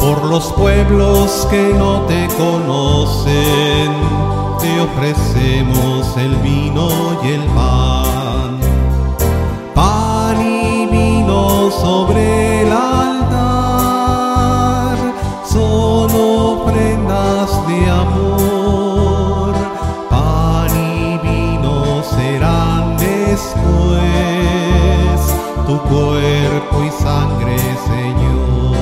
por 0.00 0.24
los 0.24 0.46
pueblos 0.54 1.46
que 1.48 1.72
no 1.74 2.00
te 2.06 2.26
conocen, 2.36 3.92
te 4.58 4.80
ofrecemos 4.80 6.16
el 6.16 6.34
vino 6.36 6.88
y 7.22 7.28
el 7.28 7.44
pan. 7.56 8.58
Pan 9.74 10.40
y 10.40 10.86
vino 10.86 11.70
sobre 11.70 12.62
el 12.62 12.72
altar 12.72 13.36
son 15.44 16.10
ofrendas 16.10 17.50
de 17.68 17.90
amor, 17.90 19.54
pan 20.10 20.68
y 20.74 21.18
vino 21.18 22.02
serán 22.02 22.96
después 22.96 24.25
cuerpo 25.80 26.84
y 26.84 26.90
sangre, 27.02 27.56
Señor. 27.86 28.76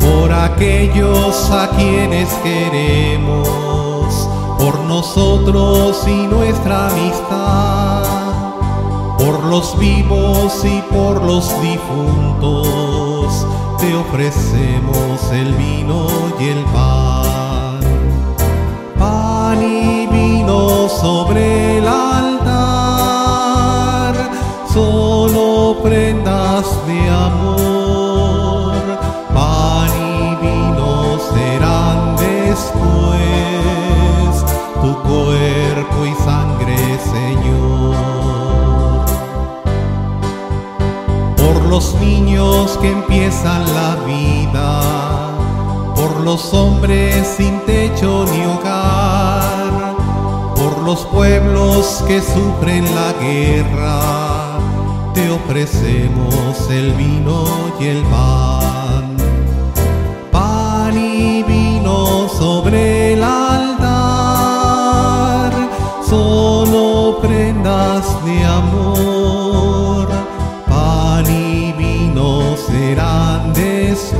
Por 0.00 0.32
aquellos 0.32 1.50
a 1.50 1.68
quienes 1.76 2.28
queremos, 2.42 4.28
por 4.58 4.78
nosotros 4.80 6.06
y 6.06 6.26
nuestra 6.26 6.88
amistad, 6.88 8.02
por 9.18 9.44
los 9.44 9.78
vivos 9.78 10.64
y 10.64 10.82
por 10.92 11.22
los 11.22 11.50
difuntos, 11.60 13.46
te 13.78 13.94
ofrecemos 13.94 15.30
el 15.32 15.54
vino 15.54 16.06
y 16.40 16.48
el 16.48 16.64
pan. 16.64 17.80
Pan 18.98 19.62
y 19.62 20.06
vino 20.08 20.88
sobre 20.88 21.78
el 21.78 21.86
altar, 21.86 22.37
solo 25.88 25.96
prendas 25.96 26.86
de 26.86 27.00
amor. 27.10 28.72
Pan 29.34 29.90
y 29.96 30.36
vino 30.42 31.18
serán 31.32 32.16
después 32.16 33.18
tu 34.82 34.90
cuerpo 35.02 35.98
y 36.06 36.14
sangre, 36.24 36.76
Señor 37.04 37.68
por 41.36 41.56
los 41.64 41.94
niños 42.00 42.78
que 42.80 42.90
empiezan 42.90 43.62
la 43.74 43.96
vida, 44.04 44.80
por 45.94 46.20
los 46.20 46.52
hombres 46.52 47.26
sin 47.36 47.60
techo 47.66 48.24
ni 48.32 48.44
hogar, 48.44 49.94
por 50.56 50.78
los 50.78 51.04
pueblos 51.06 52.02
que 52.06 52.20
sufren 52.20 52.84
la 52.94 53.12
guerra, 53.20 54.27
te 55.18 55.30
ofrecemos 55.30 56.70
el 56.70 56.92
vino 56.92 57.44
y 57.80 57.86
el 57.86 58.02
pan. 58.04 59.16
Pan 60.30 60.96
y 60.96 61.42
vino 61.42 62.28
sobre 62.28 63.14
el 63.14 63.24
altar, 63.24 63.82
solo 66.08 67.18
prendas 67.20 68.04
de 68.24 68.44
amor 68.44 70.08
pan 70.68 71.26
y 71.26 71.72
vino 71.72 72.56
serán 72.68 73.52
después 73.54 74.18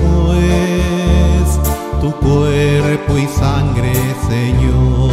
tu 2.00 2.10
cuerpo 2.26 3.16
y 3.16 3.26
sangre, 3.26 3.92
Señor. 4.28 5.12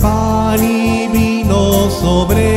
Pan 0.00 0.62
y 0.64 1.08
vino 1.08 1.90
sobre 1.90 2.55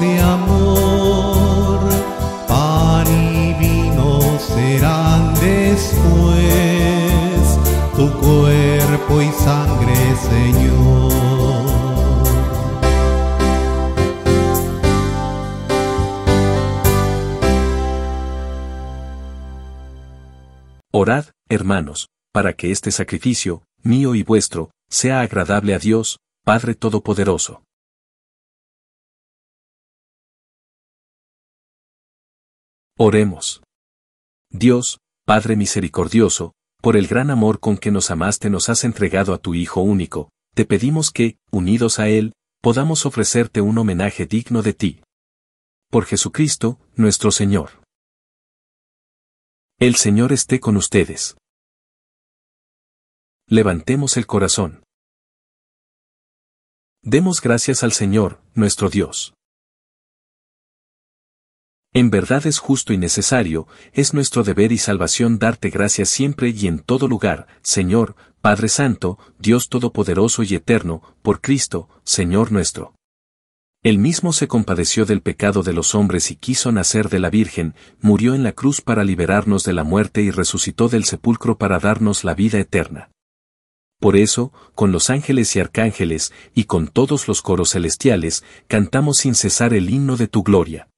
de 0.00 0.20
amor. 0.20 1.80
Pan 2.46 3.06
y 3.08 3.54
vino 3.54 4.20
serán 4.38 5.34
después 5.34 6.80
tu 7.96 8.10
cuerpo 8.18 9.22
y 9.22 9.30
sangre, 9.32 9.96
Señor. 10.28 11.10
Orad, 20.92 21.26
hermanos, 21.48 22.08
para 22.32 22.52
que 22.52 22.70
este 22.70 22.90
sacrificio, 22.90 23.62
mío 23.82 24.14
y 24.14 24.22
vuestro, 24.22 24.70
sea 24.90 25.20
agradable 25.20 25.74
a 25.74 25.78
Dios, 25.78 26.18
Padre 26.44 26.74
Todopoderoso. 26.74 27.62
Oremos. 33.02 33.62
Dios, 34.50 34.98
Padre 35.24 35.56
misericordioso, 35.56 36.52
por 36.82 36.98
el 36.98 37.06
gran 37.06 37.30
amor 37.30 37.58
con 37.58 37.78
que 37.78 37.90
nos 37.90 38.10
amaste 38.10 38.50
nos 38.50 38.68
has 38.68 38.84
entregado 38.84 39.32
a 39.32 39.38
tu 39.38 39.54
Hijo 39.54 39.80
único, 39.80 40.28
te 40.54 40.66
pedimos 40.66 41.10
que, 41.10 41.38
unidos 41.50 41.98
a 41.98 42.10
Él, 42.10 42.34
podamos 42.60 43.06
ofrecerte 43.06 43.62
un 43.62 43.78
homenaje 43.78 44.26
digno 44.26 44.60
de 44.60 44.74
ti. 44.74 45.02
Por 45.88 46.04
Jesucristo, 46.04 46.78
nuestro 46.94 47.30
Señor. 47.30 47.70
El 49.78 49.94
Señor 49.94 50.34
esté 50.34 50.60
con 50.60 50.76
ustedes. 50.76 51.38
Levantemos 53.46 54.18
el 54.18 54.26
corazón. 54.26 54.84
Demos 57.00 57.40
gracias 57.40 57.82
al 57.82 57.92
Señor, 57.92 58.42
nuestro 58.52 58.90
Dios. 58.90 59.32
En 61.92 62.10
verdad 62.10 62.46
es 62.46 62.60
justo 62.60 62.92
y 62.92 62.98
necesario, 62.98 63.66
es 63.92 64.14
nuestro 64.14 64.44
deber 64.44 64.70
y 64.70 64.78
salvación 64.78 65.40
darte 65.40 65.70
gracias 65.70 66.08
siempre 66.08 66.50
y 66.50 66.68
en 66.68 66.78
todo 66.78 67.08
lugar, 67.08 67.48
Señor, 67.62 68.14
Padre 68.40 68.68
Santo, 68.68 69.18
Dios 69.40 69.68
Todopoderoso 69.68 70.44
y 70.44 70.54
Eterno, 70.54 71.02
por 71.22 71.40
Cristo, 71.40 71.88
Señor 72.04 72.52
nuestro. 72.52 72.94
Él 73.82 73.98
mismo 73.98 74.32
se 74.32 74.46
compadeció 74.46 75.04
del 75.04 75.20
pecado 75.20 75.64
de 75.64 75.72
los 75.72 75.96
hombres 75.96 76.30
y 76.30 76.36
quiso 76.36 76.70
nacer 76.70 77.08
de 77.08 77.18
la 77.18 77.28
Virgen, 77.28 77.74
murió 78.00 78.34
en 78.34 78.44
la 78.44 78.52
cruz 78.52 78.80
para 78.82 79.02
liberarnos 79.02 79.64
de 79.64 79.72
la 79.72 79.82
muerte 79.82 80.22
y 80.22 80.30
resucitó 80.30 80.88
del 80.88 81.04
sepulcro 81.04 81.58
para 81.58 81.80
darnos 81.80 82.22
la 82.22 82.34
vida 82.34 82.60
eterna. 82.60 83.10
Por 83.98 84.16
eso, 84.16 84.52
con 84.76 84.92
los 84.92 85.10
ángeles 85.10 85.56
y 85.56 85.60
arcángeles, 85.60 86.32
y 86.54 86.64
con 86.64 86.86
todos 86.86 87.26
los 87.26 87.42
coros 87.42 87.72
celestiales, 87.72 88.44
cantamos 88.68 89.18
sin 89.18 89.34
cesar 89.34 89.74
el 89.74 89.90
himno 89.90 90.16
de 90.16 90.28
tu 90.28 90.42
gloria. 90.42 90.88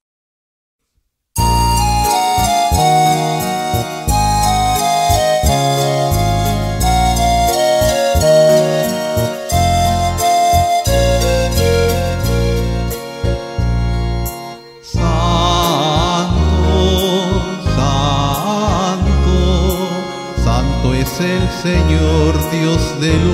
Del 23.03 23.27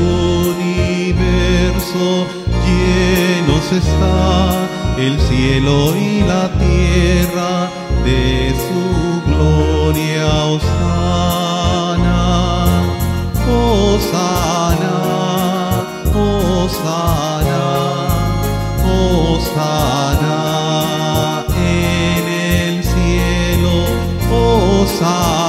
universo, 0.56 2.06
llenos 2.64 3.70
está 3.70 4.66
el 4.96 5.20
cielo 5.20 5.94
y 5.94 6.20
la 6.22 6.48
tierra 6.52 7.68
de 8.02 8.54
su 8.66 9.20
gloria, 9.30 10.26
Osana, 10.56 12.22
Osana, 13.46 14.96
Osana, 16.16 17.66
Osana 19.36 20.40
en 21.58 22.24
el 22.26 22.74
cielo, 22.82 23.74
Osana, 24.32 25.47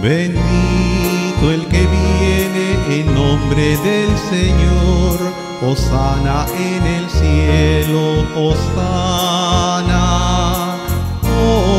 Bendito 0.00 1.50
el 1.50 1.66
que 1.66 1.84
viene 1.86 3.00
en 3.00 3.12
nombre 3.14 3.76
del 3.78 4.16
Señor, 4.30 5.18
Osana 5.60 6.46
en 6.56 6.86
el 6.86 7.10
cielo, 7.10 8.24
Osana, 8.36 9.96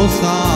Osana, 0.04 0.49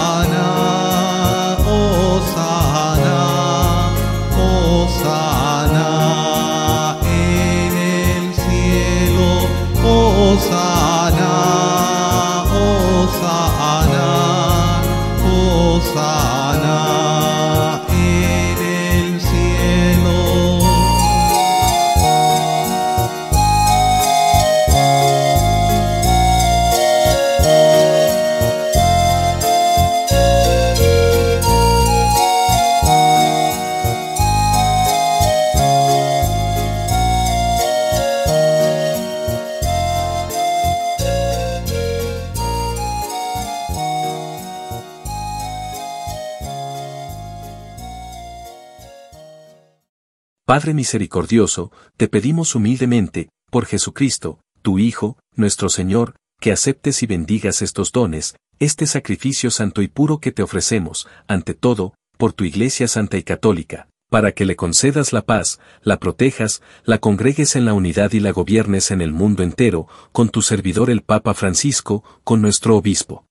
Padre 50.53 50.75
misericordioso, 50.75 51.71
te 51.97 52.07
pedimos 52.07 52.53
humildemente, 52.53 53.29
por 53.49 53.65
Jesucristo, 53.65 54.39
tu 54.61 54.77
Hijo, 54.77 55.17
nuestro 55.35 55.67
Señor, 55.67 56.13
que 56.39 56.51
aceptes 56.51 57.01
y 57.01 57.07
bendigas 57.07 57.63
estos 57.63 57.91
dones, 57.91 58.35
este 58.59 58.85
sacrificio 58.85 59.49
santo 59.49 59.81
y 59.81 59.87
puro 59.87 60.19
que 60.19 60.31
te 60.31 60.43
ofrecemos, 60.43 61.07
ante 61.27 61.55
todo, 61.55 61.95
por 62.19 62.33
tu 62.33 62.43
Iglesia 62.43 62.87
Santa 62.87 63.17
y 63.17 63.23
Católica, 63.23 63.87
para 64.11 64.31
que 64.33 64.45
le 64.45 64.55
concedas 64.55 65.11
la 65.11 65.23
paz, 65.23 65.59
la 65.81 65.97
protejas, 65.97 66.61
la 66.83 66.99
congregues 66.99 67.55
en 67.55 67.65
la 67.65 67.73
unidad 67.73 68.11
y 68.11 68.19
la 68.19 68.29
gobiernes 68.29 68.91
en 68.91 69.01
el 69.01 69.11
mundo 69.11 69.41
entero, 69.41 69.87
con 70.11 70.29
tu 70.29 70.43
servidor 70.43 70.91
el 70.91 71.01
Papa 71.01 71.33
Francisco, 71.33 72.03
con 72.23 72.43
nuestro 72.43 72.77
obispo. 72.77 73.25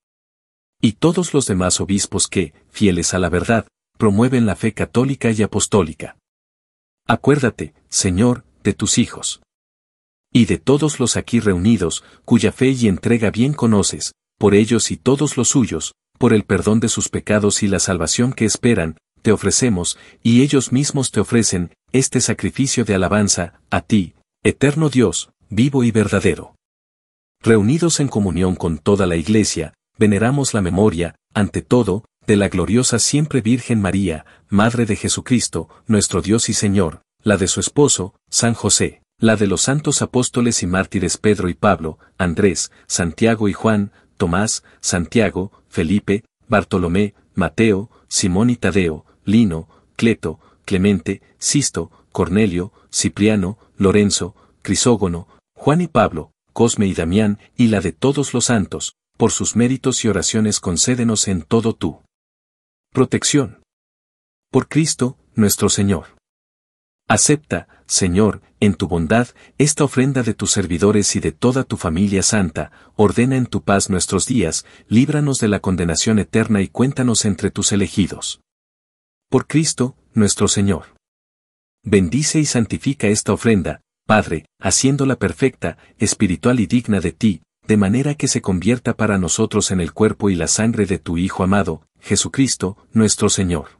Y 0.80 0.94
todos 0.94 1.34
los 1.34 1.46
demás 1.46 1.80
obispos 1.80 2.26
que, 2.26 2.52
fieles 2.68 3.14
a 3.14 3.20
la 3.20 3.28
verdad, 3.28 3.68
promueven 3.96 4.44
la 4.44 4.56
fe 4.56 4.74
católica 4.74 5.30
y 5.30 5.40
apostólica. 5.44 6.16
Acuérdate, 7.06 7.74
Señor, 7.88 8.44
de 8.62 8.72
tus 8.72 8.98
hijos. 8.98 9.42
Y 10.32 10.46
de 10.46 10.58
todos 10.58 11.00
los 11.00 11.16
aquí 11.16 11.40
reunidos, 11.40 12.04
cuya 12.24 12.52
fe 12.52 12.70
y 12.70 12.88
entrega 12.88 13.30
bien 13.30 13.52
conoces, 13.52 14.12
por 14.38 14.54
ellos 14.54 14.90
y 14.90 14.96
todos 14.96 15.36
los 15.36 15.48
suyos, 15.48 15.94
por 16.18 16.32
el 16.32 16.44
perdón 16.44 16.80
de 16.80 16.88
sus 16.88 17.08
pecados 17.08 17.62
y 17.62 17.68
la 17.68 17.80
salvación 17.80 18.32
que 18.32 18.44
esperan, 18.44 18.96
te 19.22 19.32
ofrecemos, 19.32 19.98
y 20.22 20.42
ellos 20.42 20.72
mismos 20.72 21.10
te 21.10 21.20
ofrecen, 21.20 21.74
este 21.92 22.20
sacrificio 22.20 22.84
de 22.84 22.94
alabanza, 22.94 23.60
a 23.70 23.82
ti, 23.82 24.14
eterno 24.42 24.88
Dios, 24.88 25.30
vivo 25.50 25.84
y 25.84 25.90
verdadero. 25.90 26.56
Reunidos 27.40 28.00
en 28.00 28.08
comunión 28.08 28.54
con 28.56 28.78
toda 28.78 29.06
la 29.06 29.16
Iglesia, 29.16 29.74
veneramos 29.98 30.54
la 30.54 30.62
memoria, 30.62 31.16
ante 31.34 31.60
todo, 31.60 32.04
de 32.26 32.36
la 32.36 32.48
gloriosa 32.48 32.98
siempre 32.98 33.40
Virgen 33.40 33.80
María, 33.80 34.24
Madre 34.48 34.86
de 34.86 34.96
Jesucristo, 34.96 35.68
nuestro 35.86 36.22
Dios 36.22 36.48
y 36.48 36.54
Señor, 36.54 37.02
la 37.22 37.36
de 37.36 37.48
su 37.48 37.60
esposo, 37.60 38.14
San 38.30 38.54
José, 38.54 39.02
la 39.18 39.36
de 39.36 39.46
los 39.46 39.62
santos 39.62 40.02
apóstoles 40.02 40.62
y 40.62 40.66
mártires 40.66 41.16
Pedro 41.16 41.48
y 41.48 41.54
Pablo, 41.54 41.98
Andrés, 42.18 42.70
Santiago 42.86 43.48
y 43.48 43.52
Juan, 43.52 43.92
Tomás, 44.16 44.62
Santiago, 44.80 45.52
Felipe, 45.68 46.24
Bartolomé, 46.48 47.14
Mateo, 47.34 47.90
Simón 48.08 48.50
y 48.50 48.56
Tadeo, 48.56 49.04
Lino, 49.24 49.68
Cleto, 49.96 50.38
Clemente, 50.64 51.22
Sisto, 51.38 51.90
Cornelio, 52.12 52.72
Cipriano, 52.92 53.58
Lorenzo, 53.76 54.36
Crisógono, 54.62 55.28
Juan 55.54 55.80
y 55.80 55.88
Pablo, 55.88 56.32
Cosme 56.52 56.86
y 56.86 56.94
Damián, 56.94 57.38
y 57.56 57.68
la 57.68 57.80
de 57.80 57.92
todos 57.92 58.34
los 58.34 58.46
santos, 58.46 58.94
por 59.16 59.32
sus 59.32 59.56
méritos 59.56 60.04
y 60.04 60.08
oraciones 60.08 60.60
concédenos 60.60 61.26
en 61.28 61.42
todo 61.42 61.74
tú. 61.74 62.00
Protección. 62.92 63.62
Por 64.50 64.68
Cristo, 64.68 65.16
nuestro 65.34 65.70
Señor. 65.70 66.08
Acepta, 67.08 67.66
Señor, 67.86 68.42
en 68.60 68.74
tu 68.74 68.86
bondad, 68.86 69.28
esta 69.56 69.84
ofrenda 69.84 70.22
de 70.22 70.34
tus 70.34 70.50
servidores 70.50 71.16
y 71.16 71.20
de 71.20 71.32
toda 71.32 71.64
tu 71.64 71.78
familia 71.78 72.22
santa, 72.22 72.70
ordena 72.94 73.38
en 73.38 73.46
tu 73.46 73.62
paz 73.62 73.88
nuestros 73.88 74.26
días, 74.26 74.66
líbranos 74.88 75.38
de 75.38 75.48
la 75.48 75.60
condenación 75.60 76.18
eterna 76.18 76.60
y 76.60 76.68
cuéntanos 76.68 77.24
entre 77.24 77.50
tus 77.50 77.72
elegidos. 77.72 78.42
Por 79.30 79.46
Cristo, 79.46 79.96
nuestro 80.12 80.46
Señor. 80.46 80.94
Bendice 81.82 82.40
y 82.40 82.44
santifica 82.44 83.06
esta 83.06 83.32
ofrenda, 83.32 83.80
Padre, 84.06 84.44
haciéndola 84.60 85.16
perfecta, 85.16 85.78
espiritual 85.96 86.60
y 86.60 86.66
digna 86.66 87.00
de 87.00 87.12
ti, 87.12 87.42
de 87.66 87.76
manera 87.76 88.14
que 88.14 88.28
se 88.28 88.42
convierta 88.42 88.96
para 88.96 89.18
nosotros 89.18 89.70
en 89.70 89.80
el 89.80 89.92
cuerpo 89.92 90.30
y 90.30 90.34
la 90.34 90.48
sangre 90.48 90.86
de 90.86 90.98
tu 90.98 91.18
Hijo 91.18 91.44
amado, 91.44 91.82
Jesucristo, 92.00 92.76
nuestro 92.92 93.28
Señor. 93.28 93.78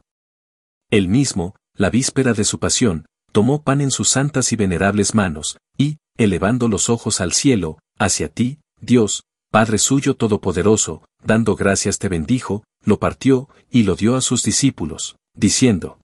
Él 0.89 1.07
mismo, 1.07 1.55
la 1.75 1.89
víspera 1.89 2.33
de 2.33 2.43
su 2.43 2.59
pasión, 2.59 3.05
tomó 3.31 3.63
pan 3.63 3.81
en 3.81 3.91
sus 3.91 4.09
santas 4.09 4.53
y 4.53 4.55
venerables 4.55 5.15
manos, 5.15 5.57
y, 5.77 5.97
elevando 6.17 6.67
los 6.67 6.89
ojos 6.89 7.19
al 7.19 7.33
cielo, 7.33 7.79
hacia 7.97 8.29
ti, 8.29 8.59
Dios, 8.79 9.23
Padre 9.51 9.77
suyo 9.77 10.15
todopoderoso, 10.15 11.03
dando 11.23 11.55
gracias 11.55 11.99
te 11.99 12.09
bendijo, 12.09 12.63
lo 12.83 12.99
partió, 12.99 13.49
y 13.69 13.83
lo 13.83 13.95
dio 13.95 14.15
a 14.15 14.21
sus 14.21 14.43
discípulos, 14.43 15.15
diciendo, 15.35 15.99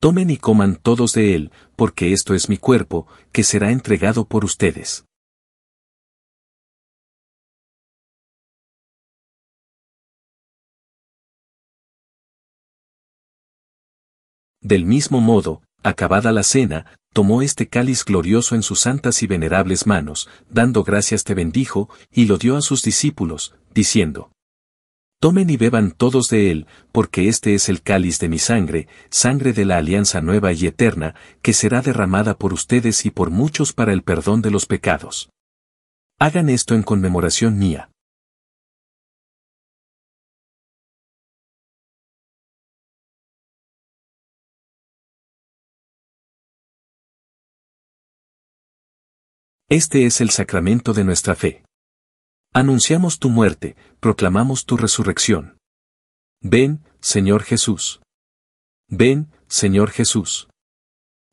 Tomen 0.00 0.30
y 0.30 0.36
coman 0.36 0.76
todos 0.76 1.12
de 1.12 1.34
él, 1.34 1.50
porque 1.76 2.12
esto 2.12 2.34
es 2.34 2.48
mi 2.48 2.58
cuerpo, 2.58 3.06
que 3.32 3.42
será 3.42 3.70
entregado 3.70 4.26
por 4.26 4.44
ustedes. 4.44 5.04
Del 14.64 14.86
mismo 14.86 15.20
modo, 15.20 15.60
acabada 15.82 16.32
la 16.32 16.42
cena, 16.42 16.86
tomó 17.12 17.42
este 17.42 17.68
cáliz 17.68 18.02
glorioso 18.02 18.54
en 18.54 18.62
sus 18.62 18.80
santas 18.80 19.22
y 19.22 19.26
venerables 19.26 19.86
manos, 19.86 20.30
dando 20.48 20.84
gracias 20.84 21.22
te 21.22 21.34
bendijo, 21.34 21.90
y 22.10 22.24
lo 22.24 22.38
dio 22.38 22.56
a 22.56 22.62
sus 22.62 22.82
discípulos, 22.82 23.54
diciendo, 23.74 24.30
Tomen 25.20 25.50
y 25.50 25.58
beban 25.58 25.90
todos 25.90 26.30
de 26.30 26.50
él, 26.50 26.66
porque 26.92 27.28
este 27.28 27.54
es 27.54 27.68
el 27.68 27.82
cáliz 27.82 28.18
de 28.20 28.30
mi 28.30 28.38
sangre, 28.38 28.88
sangre 29.10 29.52
de 29.52 29.66
la 29.66 29.76
alianza 29.76 30.22
nueva 30.22 30.54
y 30.54 30.66
eterna, 30.66 31.14
que 31.42 31.52
será 31.52 31.82
derramada 31.82 32.38
por 32.38 32.54
ustedes 32.54 33.04
y 33.04 33.10
por 33.10 33.30
muchos 33.30 33.74
para 33.74 33.92
el 33.92 34.02
perdón 34.02 34.40
de 34.40 34.50
los 34.50 34.64
pecados. 34.64 35.28
Hagan 36.18 36.48
esto 36.48 36.74
en 36.74 36.82
conmemoración 36.82 37.58
mía. 37.58 37.90
Este 49.74 50.06
es 50.06 50.20
el 50.20 50.30
sacramento 50.30 50.92
de 50.92 51.02
nuestra 51.02 51.34
fe. 51.34 51.64
Anunciamos 52.52 53.18
tu 53.18 53.28
muerte, 53.28 53.74
proclamamos 53.98 54.66
tu 54.66 54.76
resurrección. 54.76 55.58
Ven, 56.40 56.84
Señor 57.00 57.42
Jesús. 57.42 58.00
Ven, 58.88 59.32
Señor 59.48 59.90
Jesús. 59.90 60.46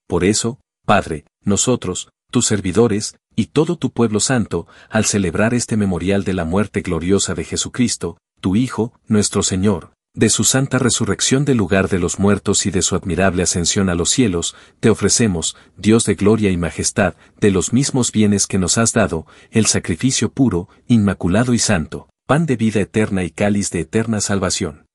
Por 0.07 0.23
eso, 0.23 0.59
Padre, 0.87 1.25
nosotros, 1.43 2.09
tus 2.31 2.47
servidores, 2.47 3.15
y 3.35 3.45
todo 3.45 3.77
tu 3.77 3.91
pueblo 3.91 4.19
santo, 4.19 4.65
al 4.89 5.05
celebrar 5.05 5.53
este 5.53 5.77
memorial 5.77 6.23
de 6.23 6.33
la 6.33 6.43
muerte 6.43 6.81
gloriosa 6.81 7.35
de 7.35 7.43
Jesucristo, 7.43 8.17
tu 8.39 8.55
Hijo, 8.55 8.91
nuestro 9.05 9.43
Señor, 9.43 9.93
de 10.13 10.29
su 10.29 10.43
santa 10.43 10.77
resurrección 10.77 11.45
del 11.45 11.57
lugar 11.57 11.87
de 11.87 11.97
los 11.97 12.19
muertos 12.19 12.65
y 12.65 12.71
de 12.71 12.81
su 12.81 12.95
admirable 12.95 13.43
ascensión 13.43 13.89
a 13.89 13.95
los 13.95 14.09
cielos, 14.09 14.55
te 14.81 14.89
ofrecemos, 14.89 15.55
Dios 15.77 16.03
de 16.05 16.15
gloria 16.15 16.51
y 16.51 16.57
majestad, 16.57 17.15
de 17.39 17.51
los 17.51 17.71
mismos 17.71 18.11
bienes 18.11 18.45
que 18.45 18.59
nos 18.59 18.77
has 18.77 18.91
dado, 18.91 19.25
el 19.51 19.67
sacrificio 19.67 20.29
puro, 20.29 20.67
inmaculado 20.87 21.53
y 21.53 21.59
santo, 21.59 22.09
pan 22.27 22.45
de 22.45 22.57
vida 22.57 22.81
eterna 22.81 23.23
y 23.23 23.31
cáliz 23.31 23.71
de 23.71 23.81
eterna 23.81 24.19
salvación. 24.19 24.85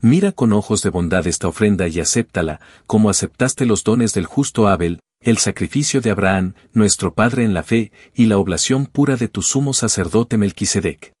Mira 0.00 0.30
con 0.30 0.52
ojos 0.52 0.82
de 0.82 0.90
bondad 0.90 1.26
esta 1.26 1.48
ofrenda 1.48 1.88
y 1.88 1.98
acéptala, 1.98 2.60
como 2.86 3.10
aceptaste 3.10 3.66
los 3.66 3.82
dones 3.82 4.14
del 4.14 4.26
justo 4.26 4.68
Abel, 4.68 5.00
el 5.20 5.38
sacrificio 5.38 6.00
de 6.00 6.12
Abraham, 6.12 6.54
nuestro 6.72 7.12
Padre 7.12 7.42
en 7.42 7.54
la 7.54 7.64
fe, 7.64 7.90
y 8.14 8.26
la 8.26 8.38
oblación 8.38 8.86
pura 8.86 9.16
de 9.16 9.26
tu 9.26 9.42
sumo 9.42 9.74
sacerdote 9.74 10.36
Melquisedec. 10.36 11.12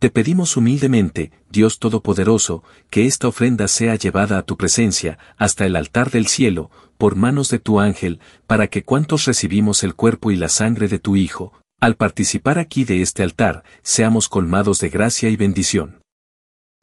Te 0.00 0.10
pedimos 0.10 0.56
humildemente, 0.56 1.32
Dios 1.50 1.80
Todopoderoso, 1.80 2.62
que 2.88 3.06
esta 3.06 3.26
ofrenda 3.26 3.66
sea 3.66 3.96
llevada 3.96 4.38
a 4.38 4.42
tu 4.42 4.56
presencia, 4.56 5.18
hasta 5.36 5.66
el 5.66 5.74
altar 5.74 6.12
del 6.12 6.28
cielo, 6.28 6.70
por 6.98 7.16
manos 7.16 7.48
de 7.50 7.58
tu 7.58 7.80
ángel, 7.80 8.20
para 8.46 8.68
que 8.68 8.84
cuantos 8.84 9.24
recibimos 9.24 9.82
el 9.82 9.96
cuerpo 9.96 10.30
y 10.30 10.36
la 10.36 10.48
sangre 10.48 10.86
de 10.86 11.00
tu 11.00 11.16
Hijo, 11.16 11.52
al 11.80 11.96
participar 11.96 12.60
aquí 12.60 12.84
de 12.84 13.02
este 13.02 13.24
altar, 13.24 13.64
seamos 13.82 14.28
colmados 14.28 14.78
de 14.78 14.88
gracia 14.88 15.30
y 15.30 15.36
bendición. 15.36 16.00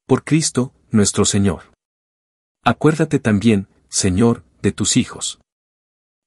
Por 0.06 0.26
Cristo, 0.26 0.74
nuestro 0.92 1.24
Señor. 1.24 1.62
Acuérdate 2.66 3.20
también, 3.20 3.70
Señor, 3.88 4.44
de 4.62 4.74
tus 4.74 4.98
hijos. 4.98 5.40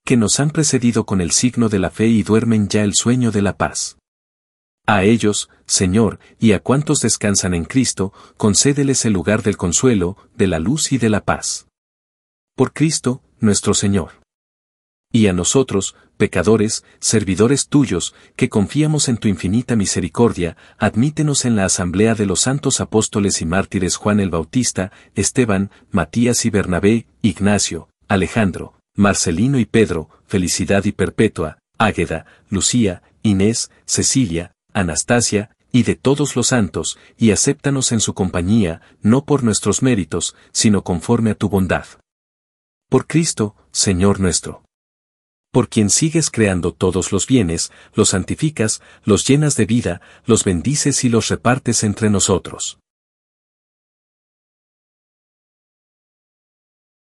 Que 0.05 0.17
nos 0.17 0.39
han 0.39 0.49
precedido 0.49 1.05
con 1.05 1.21
el 1.21 1.29
signo 1.31 1.69
de 1.69 1.77
la 1.77 1.91
fe 1.91 2.07
y 2.07 2.23
duermen 2.23 2.67
ya 2.67 2.83
el 2.83 2.95
sueño 2.95 3.29
de 3.29 3.43
la 3.43 3.57
paz. 3.57 3.98
A 4.89 5.03
ellos, 5.03 5.51
Señor, 5.67 6.19
y 6.39 6.53
a 6.53 6.61
cuantos 6.61 6.99
descansan 7.01 7.53
en 7.53 7.63
Cristo, 7.63 8.11
concédeles 8.37 9.05
el 9.05 9.13
lugar 9.13 9.43
del 9.43 9.55
consuelo, 9.55 10.17
de 10.35 10.47
la 10.47 10.57
luz 10.57 10.91
y 10.91 10.97
de 10.97 11.09
la 11.09 11.23
paz. 11.23 11.67
Por 12.55 12.73
Cristo, 12.73 13.21
nuestro 13.39 13.75
Señor. 13.75 14.13
Y 15.13 15.27
a 15.27 15.33
nosotros, 15.33 15.95
pecadores, 16.17 16.83
servidores 16.99 17.67
tuyos, 17.67 18.15
que 18.35 18.49
confiamos 18.49 19.09
en 19.09 19.17
tu 19.17 19.27
infinita 19.27 19.75
misericordia, 19.75 20.57
admítenos 20.79 21.45
en 21.45 21.55
la 21.55 21.65
asamblea 21.65 22.15
de 22.15 22.25
los 22.25 22.39
santos 22.39 22.81
apóstoles 22.81 23.43
y 23.43 23.45
mártires 23.45 23.95
Juan 23.95 24.19
el 24.19 24.31
Bautista, 24.31 24.91
Esteban, 25.13 25.69
Matías 25.91 26.45
y 26.45 26.49
Bernabé, 26.49 27.05
Ignacio, 27.21 27.89
Alejandro, 28.07 28.73
Marcelino 28.95 29.59
y 29.59 29.65
Pedro, 29.65 30.09
Felicidad 30.25 30.83
y 30.85 30.93
Perpetua, 30.93 31.59
Águeda, 31.77 32.25
Lucía, 32.49 33.03
Inés, 33.21 33.69
Cecilia, 33.85 34.53
Anastasia, 34.73 35.51
y 35.71 35.83
de 35.83 35.95
todos 35.95 36.35
los 36.35 36.47
santos, 36.47 36.97
y 37.17 37.31
acéptanos 37.31 37.91
en 37.91 37.99
su 37.99 38.13
compañía, 38.13 38.81
no 39.01 39.25
por 39.25 39.43
nuestros 39.43 39.81
méritos, 39.81 40.35
sino 40.51 40.83
conforme 40.83 41.31
a 41.31 41.35
tu 41.35 41.49
bondad. 41.49 41.85
Por 42.89 43.05
Cristo, 43.05 43.55
Señor 43.71 44.19
nuestro. 44.19 44.63
Por 45.51 45.69
quien 45.69 45.89
sigues 45.89 46.29
creando 46.29 46.73
todos 46.73 47.11
los 47.11 47.25
bienes, 47.25 47.71
los 47.93 48.09
santificas, 48.09 48.81
los 49.03 49.27
llenas 49.27 49.55
de 49.55 49.65
vida, 49.65 50.01
los 50.25 50.43
bendices 50.43 51.03
y 51.03 51.09
los 51.09 51.27
repartes 51.27 51.83
entre 51.83 52.09
nosotros. 52.09 52.79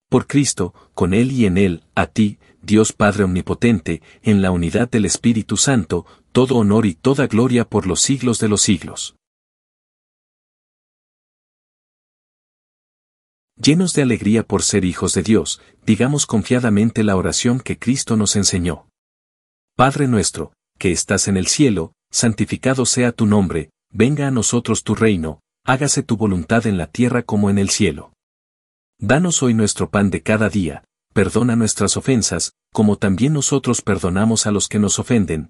Por 0.10 0.28
Cristo, 0.28 0.74
con 0.94 1.14
Él 1.14 1.32
y 1.34 1.46
en 1.46 1.58
Él, 1.58 1.84
a 1.94 2.08
ti, 2.08 2.40
Dios 2.62 2.94
Padre 2.94 3.26
Omnipotente, 3.26 4.02
en 4.24 4.42
la 4.42 4.52
unidad 4.52 4.90
del 4.90 5.04
Espíritu 5.04 5.58
Santo, 5.58 6.06
todo 6.38 6.58
honor 6.58 6.86
y 6.86 6.94
toda 6.94 7.26
gloria 7.26 7.68
por 7.68 7.88
los 7.88 8.00
siglos 8.00 8.38
de 8.38 8.48
los 8.48 8.62
siglos. 8.62 9.16
Llenos 13.56 13.94
de 13.94 14.04
alegría 14.04 14.44
por 14.44 14.62
ser 14.62 14.86
hijos 14.86 15.14
de 15.14 15.24
Dios, 15.24 15.60
digamos 15.84 16.28
confiadamente 16.28 17.04
la 17.04 17.16
oración 17.16 17.60
que 17.60 17.80
Cristo 17.80 18.18
nos 18.18 18.36
enseñó. 18.36 18.88
Padre 19.76 20.08
nuestro, 20.08 20.54
que 20.78 20.92
estás 20.92 21.28
en 21.28 21.38
el 21.38 21.48
cielo, 21.48 21.94
santificado 22.12 22.86
sea 22.86 23.14
tu 23.14 23.26
nombre, 23.26 23.72
venga 23.92 24.28
a 24.28 24.32
nosotros 24.32 24.84
tu 24.84 24.94
reino, 24.94 25.40
hágase 25.66 26.04
tu 26.04 26.18
voluntad 26.18 26.68
en 26.68 26.78
la 26.78 26.86
tierra 26.86 27.24
como 27.24 27.50
en 27.50 27.58
el 27.58 27.72
cielo. 27.72 28.14
Danos 29.00 29.42
hoy 29.42 29.56
nuestro 29.56 29.90
pan 29.90 30.12
de 30.12 30.22
cada 30.22 30.50
día, 30.50 30.84
perdona 31.16 31.56
nuestras 31.56 31.98
ofensas, 31.98 32.54
como 32.72 32.98
también 32.98 33.34
nosotros 33.34 33.82
perdonamos 33.82 34.46
a 34.46 34.52
los 34.52 34.68
que 34.68 34.78
nos 34.78 35.00
ofenden, 35.00 35.50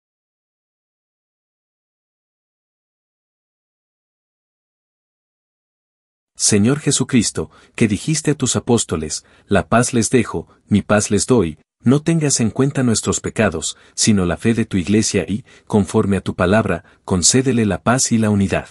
Señor 6.41 6.79
Jesucristo, 6.79 7.51
que 7.75 7.87
dijiste 7.87 8.31
a 8.31 8.33
tus 8.33 8.55
apóstoles, 8.55 9.25
la 9.45 9.69
paz 9.69 9.93
les 9.93 10.09
dejo, 10.09 10.47
mi 10.67 10.81
paz 10.81 11.11
les 11.11 11.27
doy, 11.27 11.59
no 11.83 12.01
tengas 12.01 12.39
en 12.39 12.49
cuenta 12.49 12.81
nuestros 12.81 13.19
pecados, 13.19 13.77
sino 13.93 14.25
la 14.25 14.37
fe 14.37 14.55
de 14.55 14.65
tu 14.65 14.77
iglesia 14.77 15.23
y, 15.27 15.45
conforme 15.67 16.17
a 16.17 16.21
tu 16.21 16.35
palabra, 16.35 16.83
concédele 17.05 17.67
la 17.67 17.83
paz 17.83 18.11
y 18.11 18.17
la 18.17 18.31
unidad. 18.31 18.67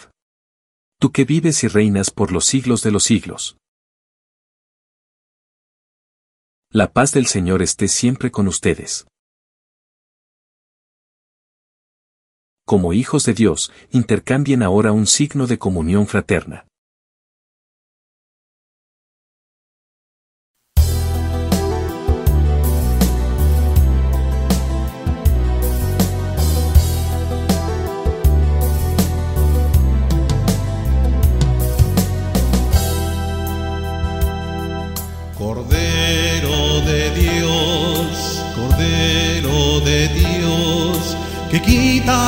Tú 0.98 1.12
que 1.12 1.24
vives 1.24 1.62
y 1.62 1.68
reinas 1.68 2.10
por 2.10 2.32
los 2.32 2.44
siglos 2.44 2.82
de 2.82 2.90
los 2.90 3.04
siglos. 3.04 3.56
La 6.72 6.92
paz 6.92 7.12
del 7.12 7.26
Señor 7.26 7.62
esté 7.62 7.86
siempre 7.86 8.32
con 8.32 8.48
ustedes. 8.48 9.06
Como 12.66 12.94
hijos 12.94 13.24
de 13.26 13.34
Dios, 13.34 13.70
intercambien 13.92 14.64
ahora 14.64 14.90
un 14.90 15.06
signo 15.06 15.46
de 15.46 15.60
comunión 15.60 16.08
fraterna. 16.08 16.66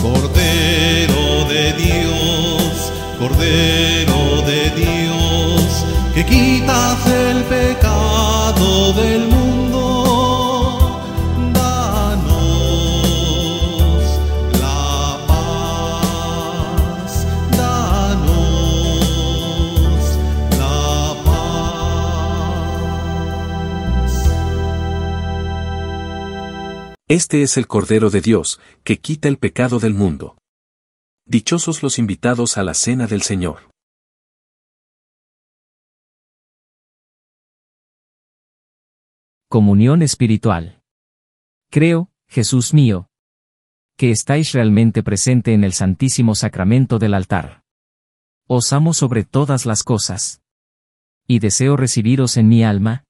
Cordero 0.00 1.44
de 1.48 1.72
Dios, 1.72 2.92
Cordero 3.18 4.42
de 4.46 4.70
Dios, 4.70 5.84
que 6.14 6.24
quitas 6.24 7.04
el 7.08 7.42
pecado 7.42 8.92
del 8.92 9.22
mundo, 9.22 9.31
Este 27.14 27.42
es 27.42 27.58
el 27.58 27.66
Cordero 27.66 28.08
de 28.08 28.22
Dios, 28.22 28.58
que 28.84 28.98
quita 28.98 29.28
el 29.28 29.36
pecado 29.36 29.78
del 29.78 29.92
mundo. 29.92 30.38
Dichosos 31.26 31.82
los 31.82 31.98
invitados 31.98 32.56
a 32.56 32.62
la 32.62 32.72
cena 32.72 33.06
del 33.06 33.20
Señor. 33.20 33.70
Comunión 39.50 40.00
espiritual. 40.00 40.80
Creo, 41.70 42.10
Jesús 42.28 42.72
mío, 42.72 43.08
que 43.98 44.10
estáis 44.10 44.52
realmente 44.52 45.02
presente 45.02 45.52
en 45.52 45.64
el 45.64 45.74
Santísimo 45.74 46.34
Sacramento 46.34 46.98
del 46.98 47.12
altar. 47.12 47.62
Os 48.48 48.72
amo 48.72 48.94
sobre 48.94 49.24
todas 49.24 49.66
las 49.66 49.82
cosas. 49.82 50.40
Y 51.26 51.40
deseo 51.40 51.76
recibiros 51.76 52.38
en 52.38 52.48
mi 52.48 52.64
alma. 52.64 53.04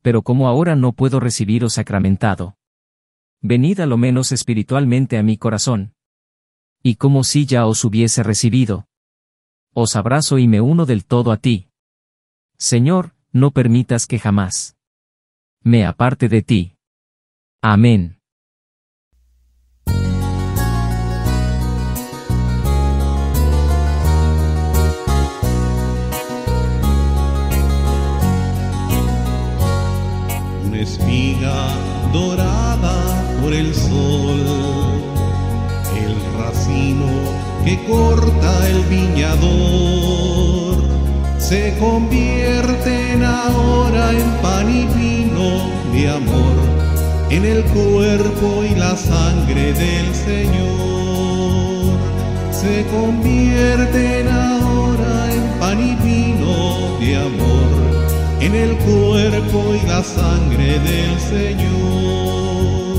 Pero 0.00 0.22
como 0.22 0.48
ahora 0.48 0.74
no 0.74 0.92
puedo 0.92 1.20
recibiros 1.20 1.74
sacramentado. 1.74 2.56
Venid 3.42 3.80
a 3.80 3.86
lo 3.86 3.96
menos 3.96 4.32
espiritualmente 4.32 5.16
a 5.16 5.22
mi 5.22 5.38
corazón. 5.38 5.94
Y 6.82 6.96
como 6.96 7.24
si 7.24 7.46
ya 7.46 7.66
os 7.66 7.84
hubiese 7.84 8.22
recibido. 8.22 8.86
Os 9.72 9.96
abrazo 9.96 10.38
y 10.38 10.46
me 10.48 10.60
uno 10.60 10.84
del 10.84 11.04
todo 11.04 11.32
a 11.32 11.36
ti. 11.36 11.68
Señor, 12.58 13.14
no 13.32 13.50
permitas 13.52 14.06
que 14.06 14.18
jamás 14.18 14.76
me 15.62 15.84
aparte 15.84 16.28
de 16.28 16.42
ti. 16.42 16.76
Amén. 17.62 18.16
una 30.64 30.80
espiga 30.80 31.68
el 33.52 33.74
sol, 33.74 34.40
el 35.96 36.14
racimo 36.38 37.06
que 37.64 37.82
corta 37.84 38.68
el 38.68 38.82
viñador, 38.84 40.82
se 41.38 41.76
convierten 41.78 43.24
ahora 43.24 44.12
en 44.12 44.30
pan 44.42 44.68
y 44.70 44.86
vino 44.96 45.70
de 45.92 46.08
amor, 46.10 46.56
en 47.30 47.44
el 47.44 47.64
cuerpo 47.64 48.64
y 48.64 48.74
la 48.74 48.96
sangre 48.96 49.72
del 49.72 50.14
Señor, 50.14 51.98
se 52.52 52.86
convierten 52.86 54.28
ahora 54.28 55.32
en 55.32 55.58
pan 55.58 55.80
y 55.80 55.94
vino 55.96 56.98
de 57.00 57.16
amor 57.16 57.80
en 58.40 58.54
el 58.54 58.76
cuerpo 58.78 59.74
y 59.74 59.86
la 59.86 60.02
sangre 60.02 60.78
del 60.78 61.20
Señor. 61.20 62.89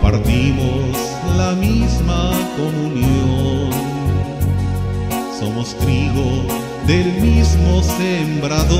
Compartimos 0.00 0.96
la 1.36 1.52
misma 1.52 2.30
comunión. 2.56 3.70
Somos 5.38 5.74
trigo 5.74 6.46
del 6.86 7.12
mismo 7.20 7.82
sembrador. 7.82 8.78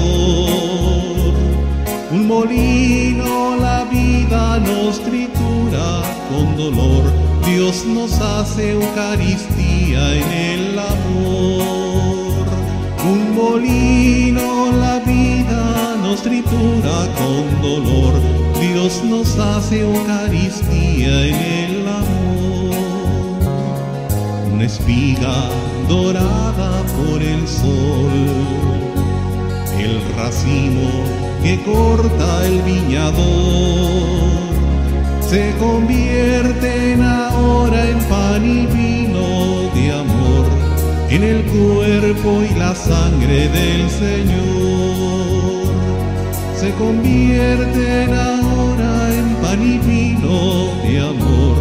Un 2.10 2.26
molino 2.26 3.56
la 3.56 3.84
vida 3.84 4.60
nos 4.60 4.98
tritura 5.00 6.00
con 6.30 6.56
dolor. 6.56 7.04
Dios 7.44 7.84
nos 7.84 8.18
hace 8.18 8.72
Eucaristía 8.72 10.14
en 10.14 10.32
el 10.32 10.78
amor. 10.78 12.46
Un 13.04 13.34
molino 13.34 14.72
la 14.72 15.00
vida 15.00 15.96
nos 16.02 16.22
tritura 16.22 17.06
con 17.18 17.60
dolor. 17.60 17.99
Dios 18.72 19.02
nos 19.02 19.36
hace 19.36 19.80
Eucaristía 19.80 21.26
en 21.26 21.34
el 21.34 21.88
amor. 21.88 22.76
Una 24.52 24.64
espiga 24.64 25.48
dorada 25.88 26.84
por 26.96 27.20
el 27.20 27.48
sol. 27.48 28.12
El 29.76 30.00
racimo 30.16 30.88
que 31.42 31.60
corta 31.64 32.46
el 32.46 32.62
viñador 32.62 34.30
se 35.28 35.52
convierten 35.58 37.02
ahora 37.02 37.88
en 37.88 37.98
pan 38.04 38.44
y 38.44 38.66
vino 38.66 39.70
de 39.74 39.92
amor 39.92 40.46
en 41.08 41.22
el 41.24 41.42
cuerpo 41.44 42.42
y 42.48 42.54
la 42.56 42.74
sangre 42.74 43.48
del 43.48 43.90
Señor. 43.90 45.30
Se 46.54 46.70
convierten 46.74 48.12
ahora 48.12 48.30
en 48.34 48.39
pan 49.50 49.62
y 49.62 49.78
vino 49.78 50.68
de 50.84 51.00
amor 51.00 51.58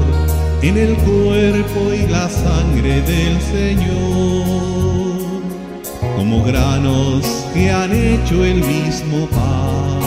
en 0.62 0.78
el 0.78 0.96
cuerpo 0.98 1.92
y 1.92 2.06
la 2.08 2.30
sangre 2.30 3.02
del 3.02 3.42
Señor. 3.42 5.18
Como 6.16 6.44
granos 6.44 7.26
que 7.54 7.72
han 7.72 7.92
hecho 7.92 8.46
el 8.46 8.58
mismo 8.58 9.26
pan, 9.28 10.00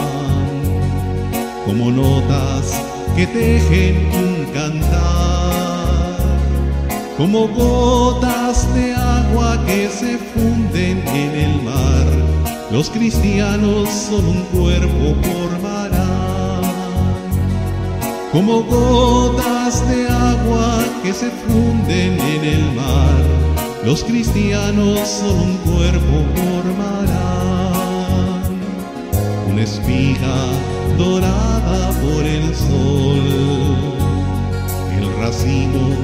como 1.66 1.90
notas 1.90 2.80
que 3.16 3.26
tejen 3.26 3.96
un 4.24 4.46
cantar, 4.54 6.18
como 7.16 7.48
gotas 7.48 8.72
de 8.74 8.94
agua 8.94 9.60
que 9.66 9.88
se 9.88 10.18
funden 10.18 11.02
en 11.08 11.34
el 11.46 11.62
mar, 11.62 12.06
los 12.70 12.90
cristianos 12.90 13.88
son 13.88 14.24
un 14.24 14.42
cuerpo 14.56 15.16
como 18.32 18.62
gotas 18.62 19.86
de 19.90 20.08
agua 20.08 20.82
que 21.02 21.12
se 21.12 21.30
funden 21.30 22.18
en 22.18 22.44
el 22.44 22.72
mar. 22.72 23.22
Los 23.84 24.02
cristianos 24.04 25.06
son 25.06 25.38
un 25.38 25.56
cuerpo 25.58 26.24
formarán, 26.34 27.12
una 29.50 29.62
espiga 29.62 30.46
dorada 30.96 31.90
por 32.00 32.24
el 32.24 32.54
sol, 32.54 33.20
el 34.96 35.06
racimo 35.20 35.96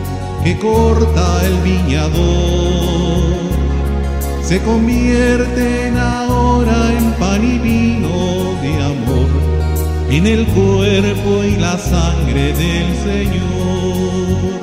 que 0.45 0.59
corta 0.59 1.47
el 1.47 1.57
viñador, 1.63 3.23
se 4.43 4.61
convierten 4.63 5.97
ahora 5.97 6.93
en 6.99 7.13
pan 7.13 7.45
y 7.45 7.59
vino 7.59 8.55
de 8.61 8.75
amor, 8.85 9.58
en 10.11 10.27
el 10.27 10.47
cuerpo 10.47 11.45
y 11.45 11.57
la 11.57 11.79
sangre 11.79 12.53
del 12.53 12.97
Señor, 13.05 14.61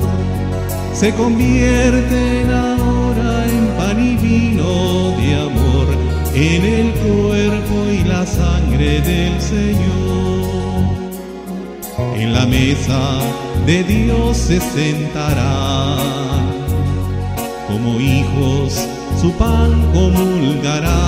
se 0.93 1.14
convierten 1.14 2.52
ahora 2.52 2.86
y 3.93 4.16
vino 4.18 5.12
de 5.18 5.36
amor 5.36 5.88
en 6.34 6.66
el 6.66 6.91
cuerpo 6.93 7.86
y 7.91 8.04
la 8.04 8.26
sangre 8.26 9.02
del 9.02 9.41
Señor. 9.41 10.46
En 12.16 12.34
la 12.34 12.46
mesa 12.46 13.20
de 13.66 13.84
Dios 13.84 14.38
se 14.38 14.60
sentarán, 14.60 16.06
como 17.68 18.00
hijos 18.00 18.88
su 19.22 19.32
pan 19.34 19.91
comulgarán. 19.93 21.06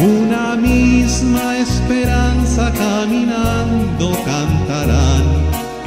Una 0.00 0.56
misma 0.56 1.58
esperanza 1.58 2.27
caminando 2.72 4.12
cantarán, 4.24 5.24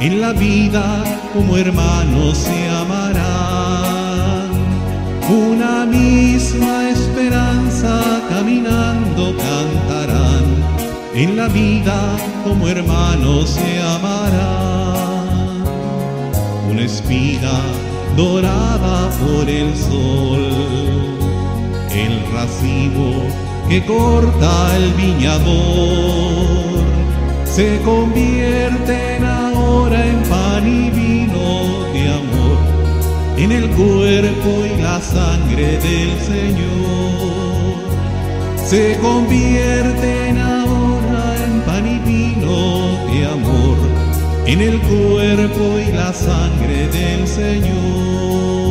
en 0.00 0.20
la 0.20 0.32
vida 0.32 1.04
como 1.32 1.56
hermanos 1.56 2.38
se 2.38 2.68
amarán. 2.68 4.50
Una 5.28 5.86
misma 5.86 6.90
esperanza 6.90 8.00
caminando 8.28 9.34
cantarán, 9.36 10.44
en 11.14 11.36
la 11.36 11.48
vida 11.48 12.16
como 12.44 12.68
hermanos 12.68 13.50
se 13.50 13.80
amarán. 13.80 15.22
Una 16.70 16.82
espiga 16.82 17.60
dorada 18.16 19.10
por 19.20 19.48
el 19.48 19.74
sol, 19.76 20.42
el 21.94 22.22
racimo 22.32 23.42
que 23.68 23.84
corta 23.86 24.76
el 24.76 24.92
viñador, 24.94 26.61
se 27.54 27.78
convierten 27.84 29.24
ahora 29.24 30.06
en 30.06 30.22
pan 30.22 30.66
y 30.66 30.88
vino 30.88 31.92
de 31.92 32.08
amor 32.08 32.58
en 33.36 33.52
el 33.52 33.68
cuerpo 33.70 34.64
y 34.64 34.80
la 34.80 34.98
sangre 35.00 35.78
del 35.78 36.18
Señor. 36.20 37.76
Se 38.64 38.96
convierten 39.02 40.38
ahora 40.38 41.44
en 41.44 41.60
pan 41.62 41.86
y 41.86 41.98
vino 42.08 42.96
de 43.12 43.26
amor, 43.26 43.76
en 44.46 44.60
el 44.62 44.80
cuerpo 44.80 45.78
y 45.86 45.92
la 45.92 46.10
sangre 46.14 46.88
del 46.88 47.28
Señor. 47.28 48.61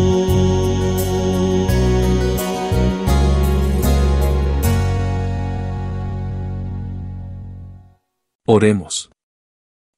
Oremos. 8.54 9.10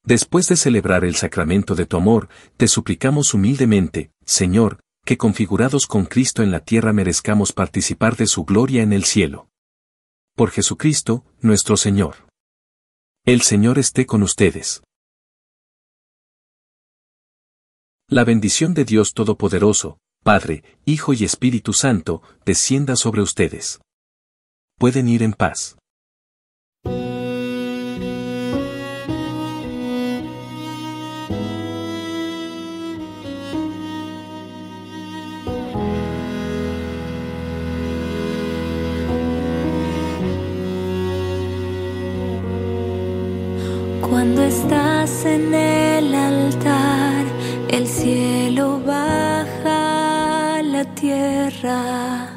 Después 0.04 0.46
de 0.46 0.54
celebrar 0.54 1.04
el 1.04 1.16
sacramento 1.16 1.74
de 1.74 1.86
tu 1.86 1.96
amor, 1.96 2.28
te 2.56 2.68
suplicamos 2.68 3.34
humildemente, 3.34 4.12
Señor, 4.24 4.78
que 5.04 5.18
configurados 5.18 5.88
con 5.88 6.04
Cristo 6.04 6.40
en 6.44 6.52
la 6.52 6.60
tierra 6.60 6.92
merezcamos 6.92 7.50
participar 7.50 8.14
de 8.14 8.28
su 8.28 8.44
gloria 8.44 8.84
en 8.84 8.92
el 8.92 9.02
cielo. 9.06 9.48
Por 10.36 10.52
Jesucristo, 10.52 11.24
nuestro 11.40 11.76
Señor. 11.76 12.28
El 13.24 13.42
Señor 13.42 13.80
esté 13.80 14.06
con 14.06 14.22
ustedes. 14.22 14.84
La 18.08 18.22
bendición 18.22 18.72
de 18.72 18.84
Dios 18.84 19.14
Todopoderoso, 19.14 19.98
Padre, 20.22 20.62
Hijo 20.84 21.12
y 21.12 21.24
Espíritu 21.24 21.72
Santo, 21.72 22.22
descienda 22.46 22.94
sobre 22.94 23.20
ustedes. 23.20 23.80
Pueden 24.78 25.08
ir 25.08 25.24
en 25.24 25.32
paz. 25.32 25.76
Cuando 44.24 44.44
estás 44.44 45.26
en 45.26 45.52
el 45.52 46.14
altar, 46.14 47.26
el 47.68 47.86
cielo 47.86 48.80
baja 48.80 50.56
a 50.56 50.62
la 50.62 50.82
tierra. 50.94 52.30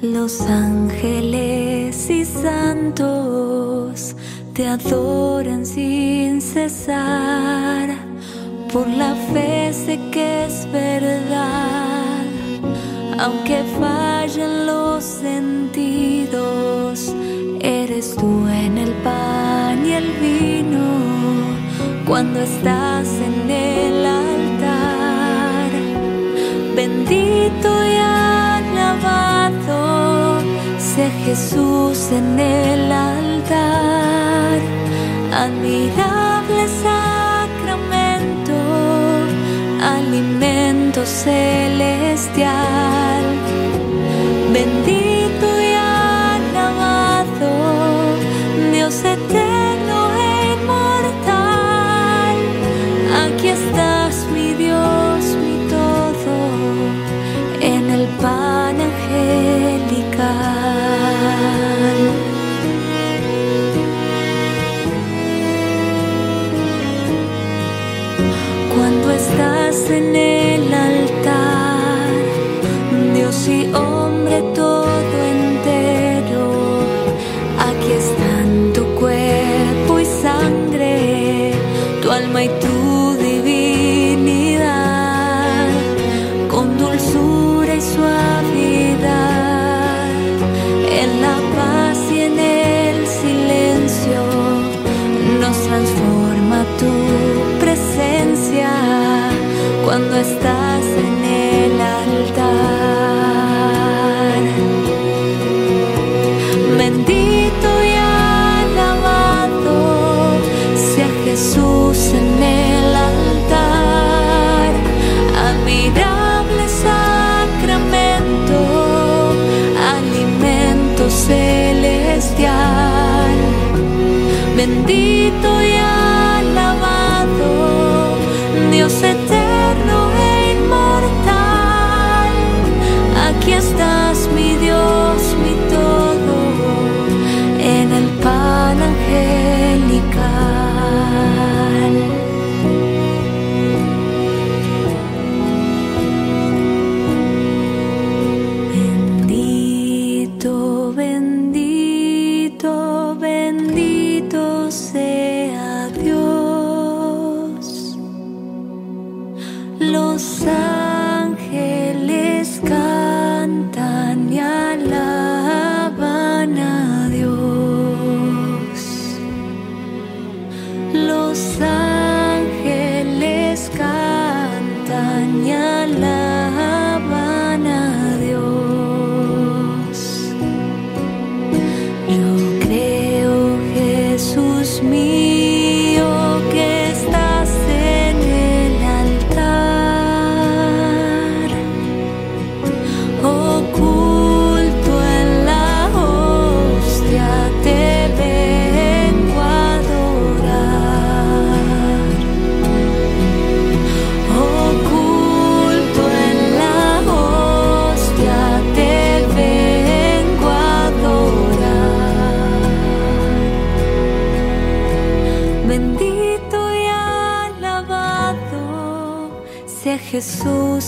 Los 0.00 0.40
ángeles 0.40 2.08
y 2.08 2.24
santos 2.24 4.16
te 4.54 4.66
adoran 4.66 5.66
sin 5.66 6.40
cesar. 6.40 7.90
Por 8.72 8.88
la 8.88 9.14
fe 9.34 9.70
sé 9.74 10.00
que 10.10 10.46
es 10.46 10.66
verdad, 10.72 12.24
aunque 13.18 13.62
fallen 13.78 14.66
los 14.66 15.04
sentidos 15.04 17.14
eres 17.60 18.16
tú 18.16 18.48
en 18.48 18.78
el 18.78 18.94
vino 19.04 19.41
cuando 22.12 22.40
estás 22.42 23.08
en 23.08 23.50
el 23.50 24.04
altar. 24.04 25.70
Bendito 26.76 27.68
y 27.86 27.96
alabado 28.36 29.78
sea 30.78 31.10
Jesús 31.24 32.12
en 32.12 32.38
el 32.38 32.92
altar. 32.92 34.58
Admirable 35.32 36.68
sacramento, 36.84 38.58
alimento 39.80 41.06
celestial. 41.06 42.91
Estás 69.82 70.41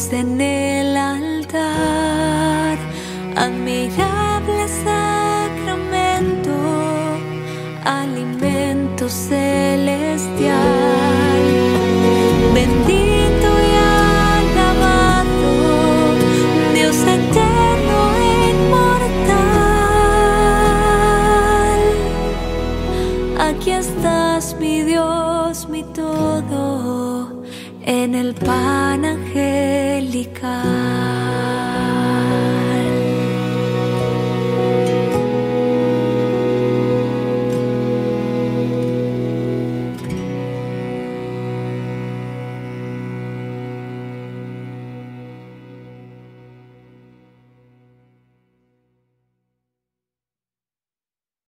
Jesús 0.05 0.13
en 0.13 0.54